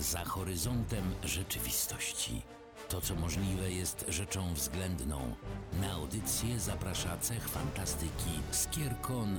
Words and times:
za 0.00 0.24
horyzontem 0.24 1.04
rzeczywistości. 1.24 2.42
To, 2.88 3.00
co 3.00 3.14
możliwe, 3.14 3.70
jest 3.70 4.04
rzeczą 4.08 4.54
względną. 4.54 5.34
Na 5.80 5.92
audycję 5.92 6.60
zaprasza 6.60 7.16
cech 7.16 7.48
fantastyki 7.48 8.30
Skierkon 8.50 9.38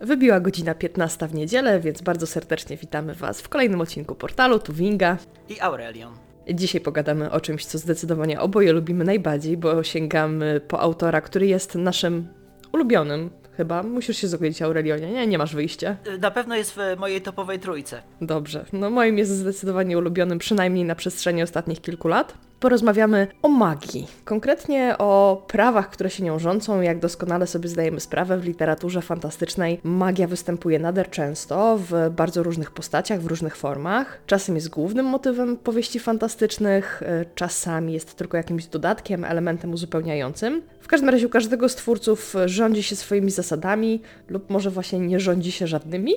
Wybiła 0.00 0.40
godzina 0.40 0.74
15 0.74 1.28
w 1.28 1.34
niedzielę, 1.34 1.80
więc 1.80 2.02
bardzo 2.02 2.26
serdecznie 2.26 2.76
witamy 2.76 3.14
Was 3.14 3.40
w 3.40 3.48
kolejnym 3.48 3.80
odcinku 3.80 4.14
portalu 4.14 4.58
Tuwinga. 4.58 5.16
i 5.48 5.60
Aurelion. 5.60 6.14
Dzisiaj 6.50 6.80
pogadamy 6.80 7.30
o 7.30 7.40
czymś, 7.40 7.66
co 7.66 7.78
zdecydowanie 7.78 8.40
oboje 8.40 8.72
lubimy 8.72 9.04
najbardziej, 9.04 9.56
bo 9.56 9.82
sięgamy 9.82 10.60
po 10.68 10.80
autora, 10.80 11.20
który 11.20 11.46
jest 11.46 11.74
naszym 11.74 12.28
ulubionym. 12.72 13.30
Chyba 13.56 13.82
musisz 13.82 14.16
się 14.16 14.28
zgodzić, 14.28 14.62
Aurelionie, 14.62 15.12
nie? 15.12 15.26
Nie 15.26 15.38
masz 15.38 15.54
wyjścia. 15.54 15.96
Na 16.20 16.30
pewno 16.30 16.56
jest 16.56 16.72
w 16.72 16.78
mojej 16.98 17.20
topowej 17.20 17.58
trójce. 17.58 18.02
Dobrze, 18.20 18.64
no 18.72 18.90
moim 18.90 19.18
jest 19.18 19.30
zdecydowanie 19.30 19.98
ulubionym, 19.98 20.38
przynajmniej 20.38 20.84
na 20.84 20.94
przestrzeni 20.94 21.42
ostatnich 21.42 21.80
kilku 21.80 22.08
lat. 22.08 22.34
Porozmawiamy 22.62 23.26
o 23.42 23.48
magii, 23.48 24.06
konkretnie 24.24 24.94
o 24.98 25.42
prawach, 25.48 25.90
które 25.90 26.10
się 26.10 26.24
nią 26.24 26.38
rządzą. 26.38 26.80
Jak 26.80 26.98
doskonale 26.98 27.46
sobie 27.46 27.68
zdajemy 27.68 28.00
sprawę, 28.00 28.38
w 28.38 28.44
literaturze 28.44 29.02
fantastycznej 29.02 29.80
magia 29.84 30.26
występuje 30.26 30.78
nader 30.78 31.10
często, 31.10 31.78
w 31.78 32.10
bardzo 32.10 32.42
różnych 32.42 32.70
postaciach, 32.70 33.20
w 33.20 33.26
różnych 33.26 33.56
formach. 33.56 34.20
Czasem 34.26 34.54
jest 34.54 34.68
głównym 34.68 35.06
motywem 35.06 35.56
powieści 35.56 36.00
fantastycznych, 36.00 37.02
y, 37.02 37.26
czasami 37.34 37.92
jest 37.92 38.14
tylko 38.14 38.36
jakimś 38.36 38.66
dodatkiem, 38.66 39.24
elementem 39.24 39.72
uzupełniającym. 39.72 40.62
W 40.80 40.88
każdym 40.88 41.08
razie 41.08 41.26
u 41.26 41.30
każdego 41.30 41.68
z 41.68 41.74
twórców 41.74 42.34
rządzi 42.46 42.82
się 42.82 42.96
swoimi 42.96 43.30
zasadami, 43.30 44.02
lub 44.28 44.50
może 44.50 44.70
właśnie 44.70 44.98
nie 44.98 45.20
rządzi 45.20 45.52
się 45.52 45.66
żadnymi. 45.66 46.12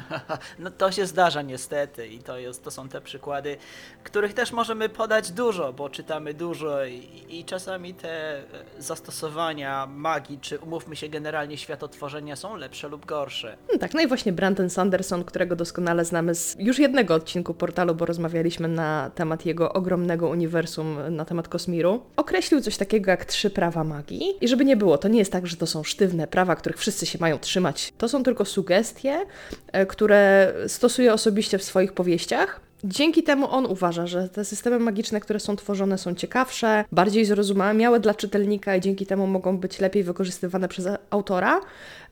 No 0.58 0.70
to 0.70 0.92
się 0.92 1.06
zdarza 1.06 1.42
niestety 1.42 2.06
i 2.06 2.18
to, 2.18 2.38
jest, 2.38 2.64
to 2.64 2.70
są 2.70 2.88
te 2.88 3.00
przykłady, 3.00 3.56
których 4.04 4.34
też 4.34 4.52
możemy 4.52 4.88
podać 4.88 5.30
dużo, 5.30 5.72
bo 5.72 5.90
czytamy 5.90 6.34
dużo 6.34 6.84
i, 6.84 7.24
i 7.28 7.44
czasami 7.44 7.94
te 7.94 8.38
e, 8.38 8.42
zastosowania 8.78 9.86
magii, 9.86 10.38
czy 10.40 10.58
umówmy 10.58 10.96
się 10.96 11.08
generalnie 11.08 11.56
światotworzenia 11.56 12.36
są 12.36 12.56
lepsze 12.56 12.88
lub 12.88 13.06
gorsze. 13.06 13.56
No 13.72 13.78
tak, 13.78 13.94
no 13.94 14.00
i 14.00 14.06
właśnie 14.06 14.32
Brandon 14.32 14.70
Sanderson, 14.70 15.24
którego 15.24 15.56
doskonale 15.56 16.04
znamy 16.04 16.34
z 16.34 16.56
już 16.58 16.78
jednego 16.78 17.14
odcinku 17.14 17.54
portalu, 17.54 17.94
bo 17.94 18.06
rozmawialiśmy 18.06 18.68
na 18.68 19.10
temat 19.14 19.46
jego 19.46 19.72
ogromnego 19.72 20.28
uniwersum, 20.28 21.16
na 21.16 21.24
temat 21.24 21.48
Kosmiru, 21.48 22.02
określił 22.16 22.60
coś 22.60 22.76
takiego 22.76 23.10
jak 23.10 23.24
trzy 23.24 23.50
prawa 23.50 23.84
magii. 23.84 24.34
I 24.40 24.48
żeby 24.48 24.64
nie 24.64 24.76
było, 24.76 24.98
to 24.98 25.08
nie 25.08 25.18
jest 25.18 25.32
tak, 25.32 25.46
że 25.46 25.56
to 25.56 25.66
są 25.66 25.84
sztywne 25.84 26.26
prawa, 26.26 26.56
których 26.56 26.78
wszyscy 26.78 27.06
się 27.06 27.18
mają 27.20 27.38
trzymać. 27.38 27.92
To 27.98 28.08
są 28.08 28.22
tylko 28.22 28.44
sugestie, 28.44 29.26
e, 29.72 29.85
które 29.86 30.52
stosuje 30.66 31.12
osobiście 31.12 31.58
w 31.58 31.62
swoich 31.62 31.92
powieściach. 31.92 32.60
Dzięki 32.84 33.22
temu 33.22 33.50
on 33.50 33.66
uważa, 33.66 34.06
że 34.06 34.28
te 34.28 34.44
systemy 34.44 34.78
magiczne, 34.78 35.20
które 35.20 35.40
są 35.40 35.56
tworzone, 35.56 35.98
są 35.98 36.14
ciekawsze, 36.14 36.84
bardziej 36.92 37.24
zrozumiałe 37.24 38.00
dla 38.00 38.14
czytelnika 38.14 38.76
i 38.76 38.80
dzięki 38.80 39.06
temu 39.06 39.26
mogą 39.26 39.58
być 39.58 39.80
lepiej 39.80 40.04
wykorzystywane 40.04 40.68
przez 40.68 40.88
autora. 41.10 41.60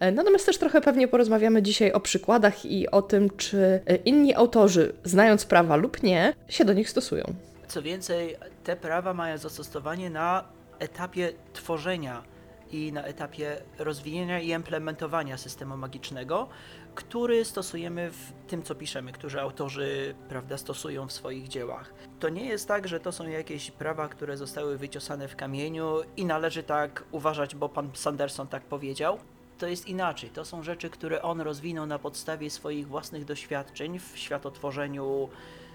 E, 0.01 0.13
Natomiast 0.13 0.47
też 0.47 0.59
trochę 0.59 0.81
pewnie 0.81 1.09
porozmawiamy 1.09 1.63
dzisiaj 1.63 1.93
o 1.93 2.01
przykładach 2.01 2.65
i 2.65 2.91
o 2.91 3.03
tym, 3.03 3.31
czy 3.37 3.81
e, 3.87 3.97
inni 3.97 4.35
autorzy, 4.35 4.93
znając 5.05 5.45
prawa 5.45 5.77
lub 5.77 6.03
nie, 6.03 6.35
się 6.49 6.65
do 6.65 6.73
nich 6.73 6.91
stosują. 6.91 7.25
Co 7.69 7.83
więcej, 7.83 8.37
te 8.65 8.77
prawa 8.77 9.15
mają 9.15 9.39
zastosowanie 9.39 10.11
na 10.11 10.45
etapie 10.79 11.33
tworzenia 11.53 12.23
i 12.73 12.93
na 12.93 13.03
etapie 13.03 13.57
rozwijania 13.79 14.41
i 14.41 14.49
implementowania 14.49 15.39
systemu 15.39 15.77
magicznego, 15.77 16.49
który 16.95 17.45
stosujemy 17.45 18.11
w 18.11 18.33
tym, 18.47 18.63
co 18.63 18.75
piszemy, 18.75 19.13
którzy 19.13 19.41
autorzy 19.41 20.15
prawda, 20.29 20.59
stosują 20.59 21.09
w 21.09 21.13
swoich 21.13 21.49
dziełach. 21.49 21.95
To 22.21 22.29
nie 22.29 22.45
jest 22.45 22.69
tak, 22.69 22.89
że 22.89 23.01
to 23.01 23.13
są 23.13 23.29
jakieś 23.29 23.71
prawa, 23.71 24.09
które 24.09 24.37
zostały 24.37 24.79
wyciosane 24.79 25.29
w 25.29 25.37
kamieniu 25.37 25.97
i 26.17 26.25
należy 26.25 26.63
tak 26.63 27.05
uważać, 27.11 27.55
bo 27.55 27.69
pan 27.69 27.91
Sanderson 27.95 28.47
tak 28.49 28.63
powiedział. 28.63 29.19
To 29.59 29.67
jest 29.67 29.89
inaczej. 29.89 30.31
To 30.31 30.45
są 30.45 30.63
rzeczy, 30.63 30.91
które 30.91 31.23
on 31.23 31.41
rozwinął 31.41 31.87
na 31.87 31.99
podstawie 31.99 32.51
swoich 32.51 32.89
własnych 32.89 33.25
doświadczeń 33.25 33.99
w 33.99 34.13
światotworzeniu 34.15 35.29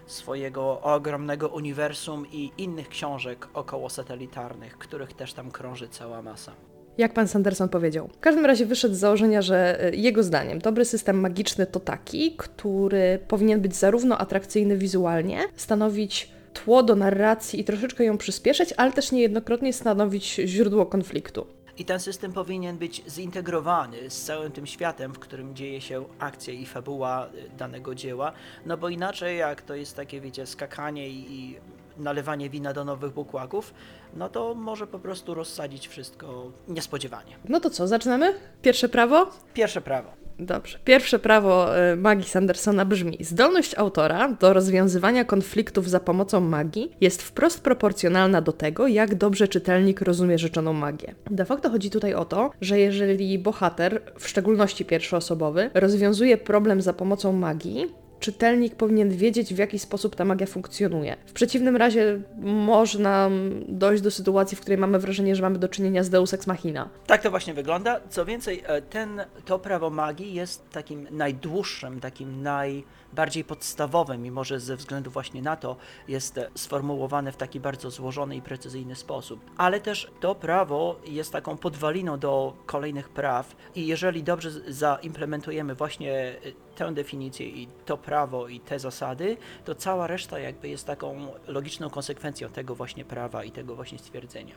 swojego 0.06 0.82
ogromnego 0.82 1.48
uniwersum 1.48 2.28
i 2.32 2.52
innych 2.58 2.90
książek 2.90 3.48
około 3.54 3.90
satelitarnych, 3.90 4.78
których 4.78 5.14
też 5.14 5.34
tam 5.34 5.52
krąży 5.52 5.90
cała 5.90 6.22
masa. 6.22 6.69
Jak 7.00 7.14
pan 7.14 7.28
Sanderson 7.28 7.70
powiedział. 7.70 8.08
W 8.08 8.20
każdym 8.20 8.46
razie 8.46 8.66
wyszedł 8.66 8.96
z 8.96 8.98
założenia, 8.98 9.42
że 9.42 9.84
e, 9.84 9.96
jego 9.96 10.24
zdaniem 10.24 10.60
dobry 10.60 10.86
system 10.86 11.20
magiczny 11.20 11.66
to 11.66 11.80
taki, 11.80 12.36
który 12.38 13.20
powinien 13.28 13.62
być 13.62 13.76
zarówno 13.76 14.18
atrakcyjny 14.18 14.78
wizualnie, 14.78 15.40
stanowić 15.56 16.32
tło 16.54 16.84
do 16.84 16.96
narracji 16.96 17.60
i 17.60 17.64
troszeczkę 17.64 18.04
ją 18.04 18.18
przyspieszyć, 18.18 18.74
ale 18.78 18.92
też 18.92 19.12
niejednokrotnie 19.12 19.74
stanowić 19.74 20.36
źródło 20.36 20.86
konfliktu. 20.86 21.48
I 21.78 21.86
ten 21.86 22.00
system 22.00 22.34
powinien 22.34 22.78
być 22.78 23.04
zintegrowany 23.10 24.10
z 24.10 24.22
całym 24.22 24.52
tym 24.52 24.68
światem, 24.68 25.14
w 25.14 25.20
którym 25.20 25.56
dzieje 25.56 25.82
się 25.82 26.06
akcja 26.20 26.54
i 26.54 26.66
fabuła 26.66 27.30
y, 27.36 27.58
danego 27.58 27.96
dzieła, 27.96 28.32
no 28.66 28.78
bo 28.78 28.90
inaczej 28.90 29.38
jak 29.38 29.62
to 29.62 29.76
jest 29.76 29.96
takie, 29.96 30.22
wiecie, 30.22 30.46
skakanie 30.46 31.10
i 31.10 31.56
nalewanie 32.00 32.50
wina 32.50 32.74
do 32.74 32.86
nowych 32.86 33.14
bukłaków, 33.14 33.74
no 34.14 34.30
to 34.30 34.56
może 34.56 34.88
po 34.88 35.00
prostu 35.00 35.34
rozsadzić 35.34 35.88
wszystko 35.88 36.52
niespodziewanie. 36.68 37.36
No 37.50 37.60
to 37.60 37.70
co, 37.70 37.88
zaczynamy? 37.88 38.34
Pierwsze 38.62 38.90
prawo? 38.90 39.30
Pierwsze 39.54 39.82
prawo. 39.82 40.20
Dobrze. 40.40 40.80
Pierwsze 40.86 41.20
prawo 41.20 41.78
e, 41.78 41.96
magii 41.96 42.30
Sandersona 42.30 42.86
brzmi: 42.86 43.18
Zdolność 43.22 43.76
autora 43.76 44.32
do 44.32 44.54
rozwiązywania 44.54 45.26
konfliktów 45.26 45.90
za 45.90 46.00
pomocą 46.00 46.40
magii 46.40 46.92
jest 47.02 47.22
wprost 47.22 47.62
proporcjonalna 47.62 48.42
do 48.42 48.52
tego, 48.52 48.88
jak 48.88 49.16
dobrze 49.16 49.48
czytelnik 49.48 50.02
rozumie 50.02 50.38
rzeczoną 50.38 50.74
magię. 50.74 51.16
De 51.32 51.46
facto 51.46 51.70
chodzi 51.70 51.90
tutaj 51.90 52.14
o 52.14 52.26
to, 52.26 52.52
że 52.62 52.80
jeżeli 52.80 53.40
bohater, 53.40 54.02
w 54.20 54.28
szczególności 54.28 54.86
pierwszoosobowy, 54.86 55.70
rozwiązuje 55.74 56.38
problem 56.38 56.82
za 56.82 56.94
pomocą 56.94 57.34
magii, 57.34 57.88
czytelnik 58.20 58.76
powinien 58.76 59.10
wiedzieć, 59.10 59.54
w 59.54 59.58
jaki 59.58 59.80
sposób 59.80 60.16
ta 60.16 60.26
magia 60.26 60.48
funkcjonuje. 60.48 61.18
W 61.26 61.34
przeciwnym 61.34 61.76
razie 61.76 62.22
można 62.42 63.30
dojść 63.68 64.04
do 64.04 64.12
sytuacji, 64.12 64.58
w 64.58 64.62
której 64.62 64.78
mamy 64.78 65.00
wrażenie, 65.00 65.36
że 65.36 65.42
mamy 65.42 65.60
do 65.60 65.68
czynienia 65.68 66.04
z 66.04 66.10
Deus 66.10 66.34
Ex 66.34 66.48
Machina. 66.48 66.90
Tak 67.08 67.22
to 67.22 67.30
właśnie 67.30 67.54
wygląda. 67.54 68.00
Co 68.10 68.26
więcej, 68.26 68.64
e, 68.66 68.82
ten, 68.82 69.22
to 69.46 69.60
prawo 69.60 69.90
magii 69.90 70.34
jest 70.34 70.70
takim 70.70 71.08
najdłuższym, 71.12 72.00
takim 72.00 72.44
najbardziej 72.44 73.44
podstawowym 73.44 74.26
i 74.26 74.32
może 74.32 74.60
ze 74.60 74.76
względu 74.76 75.12
właśnie 75.12 75.42
na 75.42 75.56
to 75.56 75.76
jest 76.08 76.38
e, 76.38 76.50
sformułowane 76.56 77.32
w 77.32 77.38
taki 77.38 77.60
bardzo 77.60 77.92
złożony 77.92 78.36
i 78.36 78.42
precyzyjny 78.42 78.96
sposób. 78.96 79.40
Ale 79.58 79.80
też 79.80 80.12
to 80.20 80.36
prawo 80.36 81.00
jest 81.08 81.32
taką 81.32 81.58
podwaliną 81.58 82.20
do 82.20 82.54
kolejnych 82.66 83.10
praw 83.10 83.56
i 83.76 83.88
jeżeli 83.88 84.24
dobrze 84.24 84.52
zaimplementujemy 84.68 85.76
właśnie 85.76 86.14
e, 86.14 86.36
tę 86.80 86.94
definicję 86.94 87.48
i 87.48 87.68
to 87.86 87.98
prawo 87.98 88.48
i 88.48 88.60
te 88.60 88.80
zasady, 88.80 89.38
to 89.66 89.76
cała 89.76 90.08
reszta 90.08 90.40
jakby 90.40 90.70
jest 90.70 90.88
taką 90.88 91.28
logiczną 91.48 91.90
konsekwencją 91.90 92.50
tego 92.50 92.76
właśnie 92.76 93.06
prawa 93.06 93.44
i 93.44 93.52
tego 93.52 93.76
właśnie 93.76 94.00
stwierdzenia. 94.00 94.56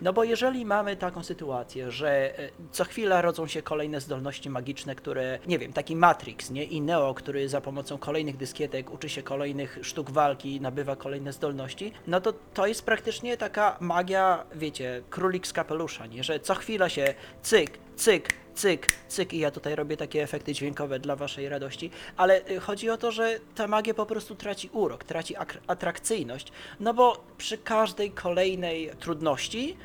No 0.00 0.12
bo 0.12 0.24
jeżeli 0.24 0.64
mamy 0.64 0.96
taką 0.96 1.22
sytuację, 1.22 1.90
że 1.90 2.38
e, 2.38 2.50
co 2.72 2.84
chwila 2.84 3.22
rodzą 3.22 3.46
się 3.46 3.62
kolejne 3.62 4.00
zdolności 4.00 4.50
magiczne, 4.50 4.94
które, 4.94 5.38
nie 5.46 5.58
wiem, 5.58 5.72
taki 5.72 5.96
Matrix, 5.96 6.50
nie? 6.50 6.64
I 6.64 6.80
Neo, 6.80 7.14
który 7.14 7.48
za 7.48 7.60
pomocą 7.60 7.98
kolejnych 7.98 8.36
dyskietek 8.36 8.92
uczy 8.92 9.08
się 9.08 9.22
kolejnych 9.22 9.78
sztuk 9.82 10.10
walki, 10.10 10.60
nabywa 10.60 10.96
kolejne 10.96 11.32
zdolności, 11.32 11.92
no 12.06 12.20
to 12.20 12.32
to 12.54 12.66
jest 12.66 12.84
praktycznie 12.84 13.36
taka 13.36 13.76
magia, 13.80 14.44
wiecie, 14.54 15.02
królik 15.10 15.46
z 15.46 15.52
kapelusza, 15.52 16.06
nie? 16.06 16.24
Że 16.24 16.40
co 16.40 16.54
chwila 16.54 16.88
się 16.88 17.14
cyk, 17.42 17.78
cyk, 17.96 18.43
cyk, 18.54 18.86
cyk 19.08 19.32
i 19.32 19.38
ja 19.38 19.50
tutaj 19.50 19.74
robię 19.76 19.96
takie 19.96 20.22
efekty 20.22 20.52
dźwiękowe 20.52 20.98
dla 20.98 21.16
waszej 21.16 21.48
radości, 21.48 21.90
ale 22.16 22.48
y, 22.50 22.60
chodzi 22.60 22.90
o 22.90 22.96
to, 22.96 23.12
że 23.12 23.40
ta 23.54 23.66
magia 23.66 23.94
po 23.94 24.06
prostu 24.06 24.34
traci 24.34 24.70
urok, 24.72 25.04
traci 25.04 25.36
ak- 25.36 25.58
atrakcyjność, 25.66 26.52
no 26.80 26.94
bo 26.94 27.24
przy 27.38 27.58
każdej 27.58 28.10
kolejnej 28.10 28.90
trudności 29.00 29.76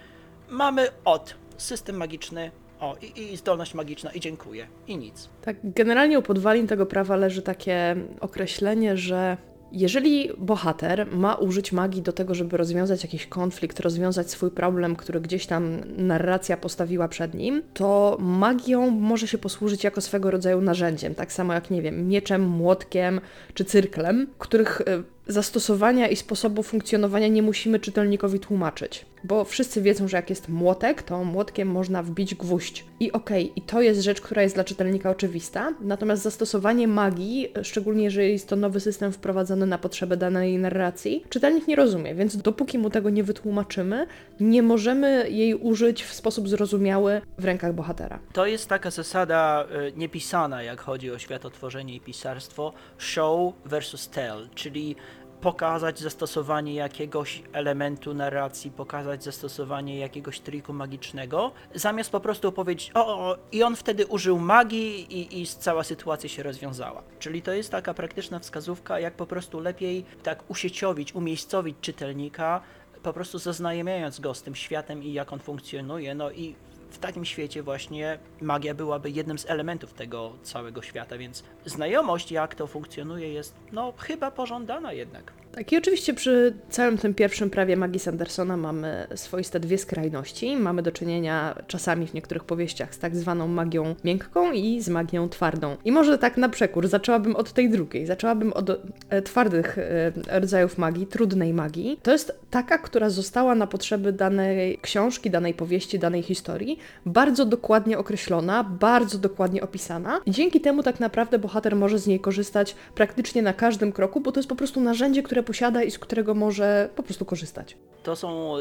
mamy 0.49 0.87
od 1.05 1.35
system 1.57 1.97
magiczny, 1.97 2.51
o 2.79 2.95
i, 3.01 3.33
i 3.33 3.37
zdolność 3.37 3.73
magiczna 3.73 4.11
i 4.11 4.19
dziękuję 4.19 4.67
i 4.87 4.97
nic. 4.97 5.29
Tak, 5.41 5.55
generalnie 5.63 6.19
u 6.19 6.21
podwalin 6.21 6.67
tego 6.67 6.85
prawa 6.85 7.15
leży 7.15 7.41
takie 7.41 7.95
określenie, 8.21 8.97
że 8.97 9.37
jeżeli 9.71 10.29
bohater 10.37 11.07
ma 11.11 11.35
użyć 11.35 11.71
magii 11.71 12.01
do 12.01 12.13
tego, 12.13 12.35
żeby 12.35 12.57
rozwiązać 12.57 13.03
jakiś 13.03 13.27
konflikt, 13.27 13.79
rozwiązać 13.79 14.31
swój 14.31 14.51
problem, 14.51 14.95
który 14.95 15.21
gdzieś 15.21 15.45
tam 15.45 15.79
narracja 15.97 16.57
postawiła 16.57 17.07
przed 17.07 17.33
nim, 17.33 17.61
to 17.73 18.17
magią 18.19 18.89
może 18.89 19.27
się 19.27 19.37
posłużyć 19.37 19.83
jako 19.83 20.01
swego 20.01 20.31
rodzaju 20.31 20.61
narzędziem, 20.61 21.15
tak 21.15 21.33
samo 21.33 21.53
jak, 21.53 21.71
nie 21.71 21.81
wiem, 21.81 22.07
mieczem, 22.07 22.41
młotkiem 22.41 23.21
czy 23.53 23.65
cyrklem, 23.65 24.27
których 24.37 24.81
e, 24.81 25.03
zastosowania 25.29 26.07
i 26.07 26.15
sposobu 26.15 26.63
funkcjonowania 26.63 27.27
nie 27.27 27.41
musimy 27.41 27.79
czytelnikowi 27.79 28.39
tłumaczyć. 28.39 29.05
Bo 29.23 29.45
wszyscy 29.45 29.81
wiedzą, 29.81 30.07
że 30.07 30.17
jak 30.17 30.29
jest 30.29 30.49
młotek, 30.49 31.03
to 31.03 31.23
młotkiem 31.23 31.67
można 31.67 32.03
wbić 32.03 32.35
gwóźdź. 32.35 32.85
I 32.99 33.11
okej, 33.11 33.51
i 33.55 33.61
to 33.61 33.81
jest 33.81 34.01
rzecz, 34.01 34.21
która 34.21 34.41
jest 34.41 34.55
dla 34.55 34.63
czytelnika 34.63 35.09
oczywista. 35.09 35.73
Natomiast 35.81 36.23
zastosowanie 36.23 36.87
magii, 36.87 37.53
szczególnie 37.63 38.03
jeżeli 38.03 38.31
jest 38.31 38.49
to 38.49 38.55
nowy 38.55 38.79
system 38.79 39.11
wprowadzony 39.11 39.65
na 39.65 39.77
potrzeby 39.77 40.17
danej 40.17 40.57
narracji, 40.57 41.23
czytelnik 41.29 41.67
nie 41.67 41.75
rozumie, 41.75 42.15
więc 42.15 42.37
dopóki 42.37 42.77
mu 42.77 42.89
tego 42.89 43.09
nie 43.09 43.23
wytłumaczymy, 43.23 44.07
nie 44.39 44.63
możemy 44.63 45.29
jej 45.29 45.55
użyć 45.55 46.03
w 46.03 46.13
sposób 46.13 46.49
zrozumiały 46.49 47.21
w 47.37 47.45
rękach 47.45 47.73
bohatera. 47.73 48.19
To 48.33 48.45
jest 48.45 48.69
taka 48.69 48.91
zasada 48.91 49.65
e, 49.71 49.91
niepisana, 49.91 50.63
jak 50.63 50.81
chodzi 50.81 51.11
o 51.11 51.19
światotworzenie 51.19 51.95
i 51.95 51.99
pisarstwo, 51.99 52.73
show 52.97 53.53
versus 53.65 54.09
tell, 54.09 54.49
czyli 54.55 54.95
pokazać 55.41 55.99
zastosowanie 55.99 56.73
jakiegoś 56.73 57.43
elementu 57.53 58.13
narracji, 58.13 58.71
pokazać 58.71 59.23
zastosowanie 59.23 59.99
jakiegoś 59.99 60.39
triku 60.39 60.73
magicznego, 60.73 61.51
zamiast 61.75 62.11
po 62.11 62.19
prostu 62.19 62.51
powiedzieć, 62.51 62.91
o, 62.93 63.19
o 63.19 63.37
i 63.51 63.63
on 63.63 63.75
wtedy 63.75 64.07
użył 64.07 64.39
magii 64.39 65.17
i, 65.17 65.41
i 65.41 65.47
cała 65.47 65.83
sytuacja 65.83 66.29
się 66.29 66.43
rozwiązała. 66.43 67.03
Czyli 67.19 67.41
to 67.41 67.53
jest 67.53 67.71
taka 67.71 67.93
praktyczna 67.93 68.39
wskazówka, 68.39 68.99
jak 68.99 69.13
po 69.13 69.25
prostu 69.25 69.59
lepiej 69.59 70.05
tak 70.23 70.43
usieciowić, 70.47 71.15
umiejscowić 71.15 71.77
czytelnika, 71.81 72.61
po 73.03 73.13
prostu 73.13 73.39
zaznajamiając 73.39 74.19
go 74.19 74.33
z 74.33 74.43
tym 74.43 74.55
światem 74.55 75.03
i 75.03 75.13
jak 75.13 75.33
on 75.33 75.39
funkcjonuje, 75.39 76.15
no 76.15 76.31
i 76.31 76.55
w 76.89 76.97
takim 76.97 77.25
świecie 77.25 77.63
właśnie 77.63 78.19
magia 78.41 78.73
byłaby 78.73 79.09
jednym 79.09 79.39
z 79.39 79.49
elementów 79.49 79.93
tego 79.93 80.33
całego 80.43 80.81
świata, 80.81 81.17
więc 81.17 81.43
znajomość 81.65 82.31
jak 82.31 82.55
to 82.55 82.67
funkcjonuje 82.67 83.33
jest 83.33 83.55
no 83.71 83.93
chyba 83.97 84.31
pożądana 84.31 84.93
jednak. 84.93 85.33
Tak, 85.51 85.71
i 85.71 85.77
oczywiście 85.77 86.13
przy 86.13 86.53
całym 86.69 86.97
tym 86.97 87.13
pierwszym 87.13 87.49
prawie 87.49 87.77
magii 87.77 87.99
Sandersona 87.99 88.57
mamy 88.57 89.07
swoiste 89.15 89.59
dwie 89.59 89.77
skrajności. 89.77 90.57
Mamy 90.57 90.81
do 90.81 90.91
czynienia 90.91 91.55
czasami 91.67 92.07
w 92.07 92.13
niektórych 92.13 92.43
powieściach 92.43 92.95
z 92.95 92.99
tak 92.99 93.15
zwaną 93.15 93.47
magią 93.47 93.95
miękką 94.03 94.51
i 94.51 94.81
z 94.81 94.89
magią 94.89 95.29
twardą. 95.29 95.77
I 95.85 95.91
może 95.91 96.17
tak 96.17 96.37
na 96.37 96.49
przekór, 96.49 96.87
zaczęłabym 96.87 97.35
od 97.35 97.53
tej 97.53 97.69
drugiej. 97.69 98.05
Zaczęłabym 98.05 98.53
od 98.53 98.69
e, 99.09 99.21
twardych 99.21 99.77
e, 99.77 100.11
rodzajów 100.39 100.77
magii, 100.77 101.07
trudnej 101.07 101.53
magii. 101.53 101.99
To 102.03 102.11
jest 102.11 102.39
taka, 102.49 102.77
która 102.77 103.09
została 103.09 103.55
na 103.55 103.67
potrzeby 103.67 104.13
danej 104.13 104.79
książki, 104.81 105.29
danej 105.29 105.53
powieści, 105.53 105.99
danej 105.99 106.23
historii 106.23 106.79
bardzo 107.05 107.45
dokładnie 107.45 107.97
określona, 107.97 108.63
bardzo 108.63 109.17
dokładnie 109.17 109.63
opisana. 109.63 110.21
I 110.25 110.31
dzięki 110.31 110.61
temu 110.61 110.83
tak 110.83 110.99
naprawdę 110.99 111.39
bohater 111.39 111.75
może 111.75 111.99
z 111.99 112.07
niej 112.07 112.19
korzystać 112.19 112.75
praktycznie 112.95 113.41
na 113.41 113.53
każdym 113.53 113.91
kroku, 113.91 114.21
bo 114.21 114.31
to 114.31 114.39
jest 114.39 114.49
po 114.49 114.55
prostu 114.55 114.81
narzędzie, 114.81 115.23
które 115.23 115.43
posiada 115.49 115.83
i 115.83 115.91
z 115.91 115.99
którego 115.99 116.33
może 116.33 116.89
po 116.95 117.03
prostu 117.03 117.25
korzystać. 117.25 117.77
To 118.03 118.15
są 118.15 118.55